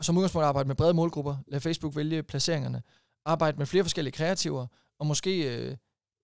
som 0.02 0.18
udgangspunkt 0.18 0.46
arbejde 0.46 0.68
med 0.68 0.76
brede 0.76 0.94
målgrupper, 0.94 1.36
lad 1.48 1.60
Facebook 1.60 1.96
vælge 1.96 2.24
placeringerne, 2.24 2.82
arbejde 3.26 3.58
med 3.58 3.66
flere 3.66 3.84
forskellige 3.84 4.12
kreativer, 4.12 4.68
og 5.00 5.08
måske, 5.08 5.58
øh, 5.58 5.78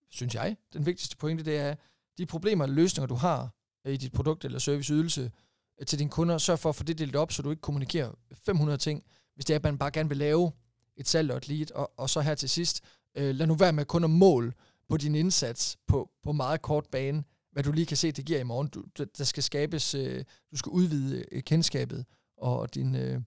synes 0.09 0.35
jeg, 0.35 0.57
den 0.73 0.85
vigtigste 0.85 1.17
pointe, 1.17 1.45
det 1.45 1.57
er, 1.57 1.75
de 2.17 2.25
problemer 2.25 2.63
og 2.63 2.69
løsninger, 2.69 3.07
du 3.07 3.15
har 3.15 3.53
øh, 3.85 3.93
i 3.93 3.97
dit 3.97 4.11
produkt 4.11 4.45
eller 4.45 4.59
serviceydelse 4.59 5.31
øh, 5.79 5.85
til 5.85 5.99
dine 5.99 6.09
kunder, 6.09 6.37
sørg 6.37 6.59
for 6.59 6.69
at 6.69 6.75
få 6.75 6.83
det 6.83 6.97
delt 6.97 7.15
op, 7.15 7.31
så 7.31 7.41
du 7.41 7.49
ikke 7.49 7.61
kommunikerer 7.61 8.11
500 8.45 8.77
ting, 8.77 9.03
hvis 9.35 9.45
det 9.45 9.53
er, 9.53 9.57
at 9.57 9.63
man 9.63 9.77
bare 9.77 9.91
gerne 9.91 10.09
vil 10.09 10.17
lave 10.17 10.51
et 10.97 11.07
salg 11.07 11.31
og 11.31 11.37
et 11.37 11.47
lead. 11.47 11.71
Og, 11.71 11.91
og 11.97 12.09
så 12.09 12.21
her 12.21 12.35
til 12.35 12.49
sidst, 12.49 12.81
øh, 13.17 13.35
lad 13.35 13.47
nu 13.47 13.55
være 13.55 13.73
med 13.73 13.85
kun 13.85 14.03
at 14.03 14.09
mål 14.09 14.53
på 14.89 14.97
din 14.97 15.15
indsats 15.15 15.77
på, 15.87 16.09
på 16.23 16.31
meget 16.31 16.61
kort 16.61 16.85
bane, 16.91 17.23
hvad 17.51 17.63
du 17.63 17.71
lige 17.71 17.85
kan 17.85 17.97
se, 17.97 18.11
det 18.11 18.25
giver 18.25 18.39
i 18.39 18.43
morgen. 18.43 18.67
Du, 18.67 18.83
der 19.17 19.23
skal 19.23 19.43
skabes, 19.43 19.95
øh, 19.95 20.23
du 20.51 20.57
skal 20.57 20.69
udvide 20.69 21.25
øh, 21.31 21.43
kendskabet 21.43 22.05
og 22.37 22.75
din, 22.75 22.95
øh, 22.95 23.21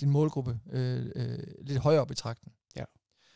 din 0.00 0.10
målgruppe 0.10 0.58
øh, 0.72 1.06
øh, 1.16 1.38
lidt 1.60 1.78
højere 1.78 2.00
op 2.00 2.10
i 2.10 2.14
trakten. 2.14 2.52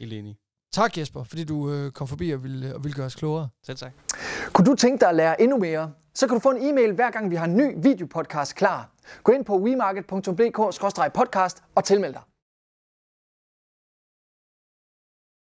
Helt 0.00 0.12
enig. 0.12 0.37
Tak 0.73 0.99
Jesper, 0.99 1.25
fordi 1.25 1.45
du 1.45 1.73
øh, 1.73 1.90
kom 1.90 2.09
forbi 2.09 2.30
og 2.30 2.45
ville, 2.45 2.75
og 2.75 2.85
ville 2.85 2.95
gøre 2.95 3.07
os 3.07 3.14
klogere. 3.14 3.49
Selv 3.66 3.78
tak. 3.78 3.92
Kunne 4.52 4.66
du 4.66 4.75
tænke 4.75 5.00
dig 5.00 5.09
at 5.09 5.14
lære 5.14 5.42
endnu 5.42 5.59
mere, 5.59 5.92
så 6.14 6.26
kan 6.26 6.35
du 6.35 6.40
få 6.40 6.50
en 6.50 6.62
e-mail 6.62 6.92
hver 6.92 7.11
gang 7.11 7.30
vi 7.30 7.37
har 7.37 7.45
en 7.45 7.57
ny 7.57 7.75
videopodcast 7.83 8.54
klar. 8.54 8.90
Gå 9.23 9.33
ind 9.33 9.45
på 9.45 9.59
wemarket.dk-podcast 9.59 11.62
og 11.75 11.85
tilmeld 11.85 12.12
dig. 12.12 12.23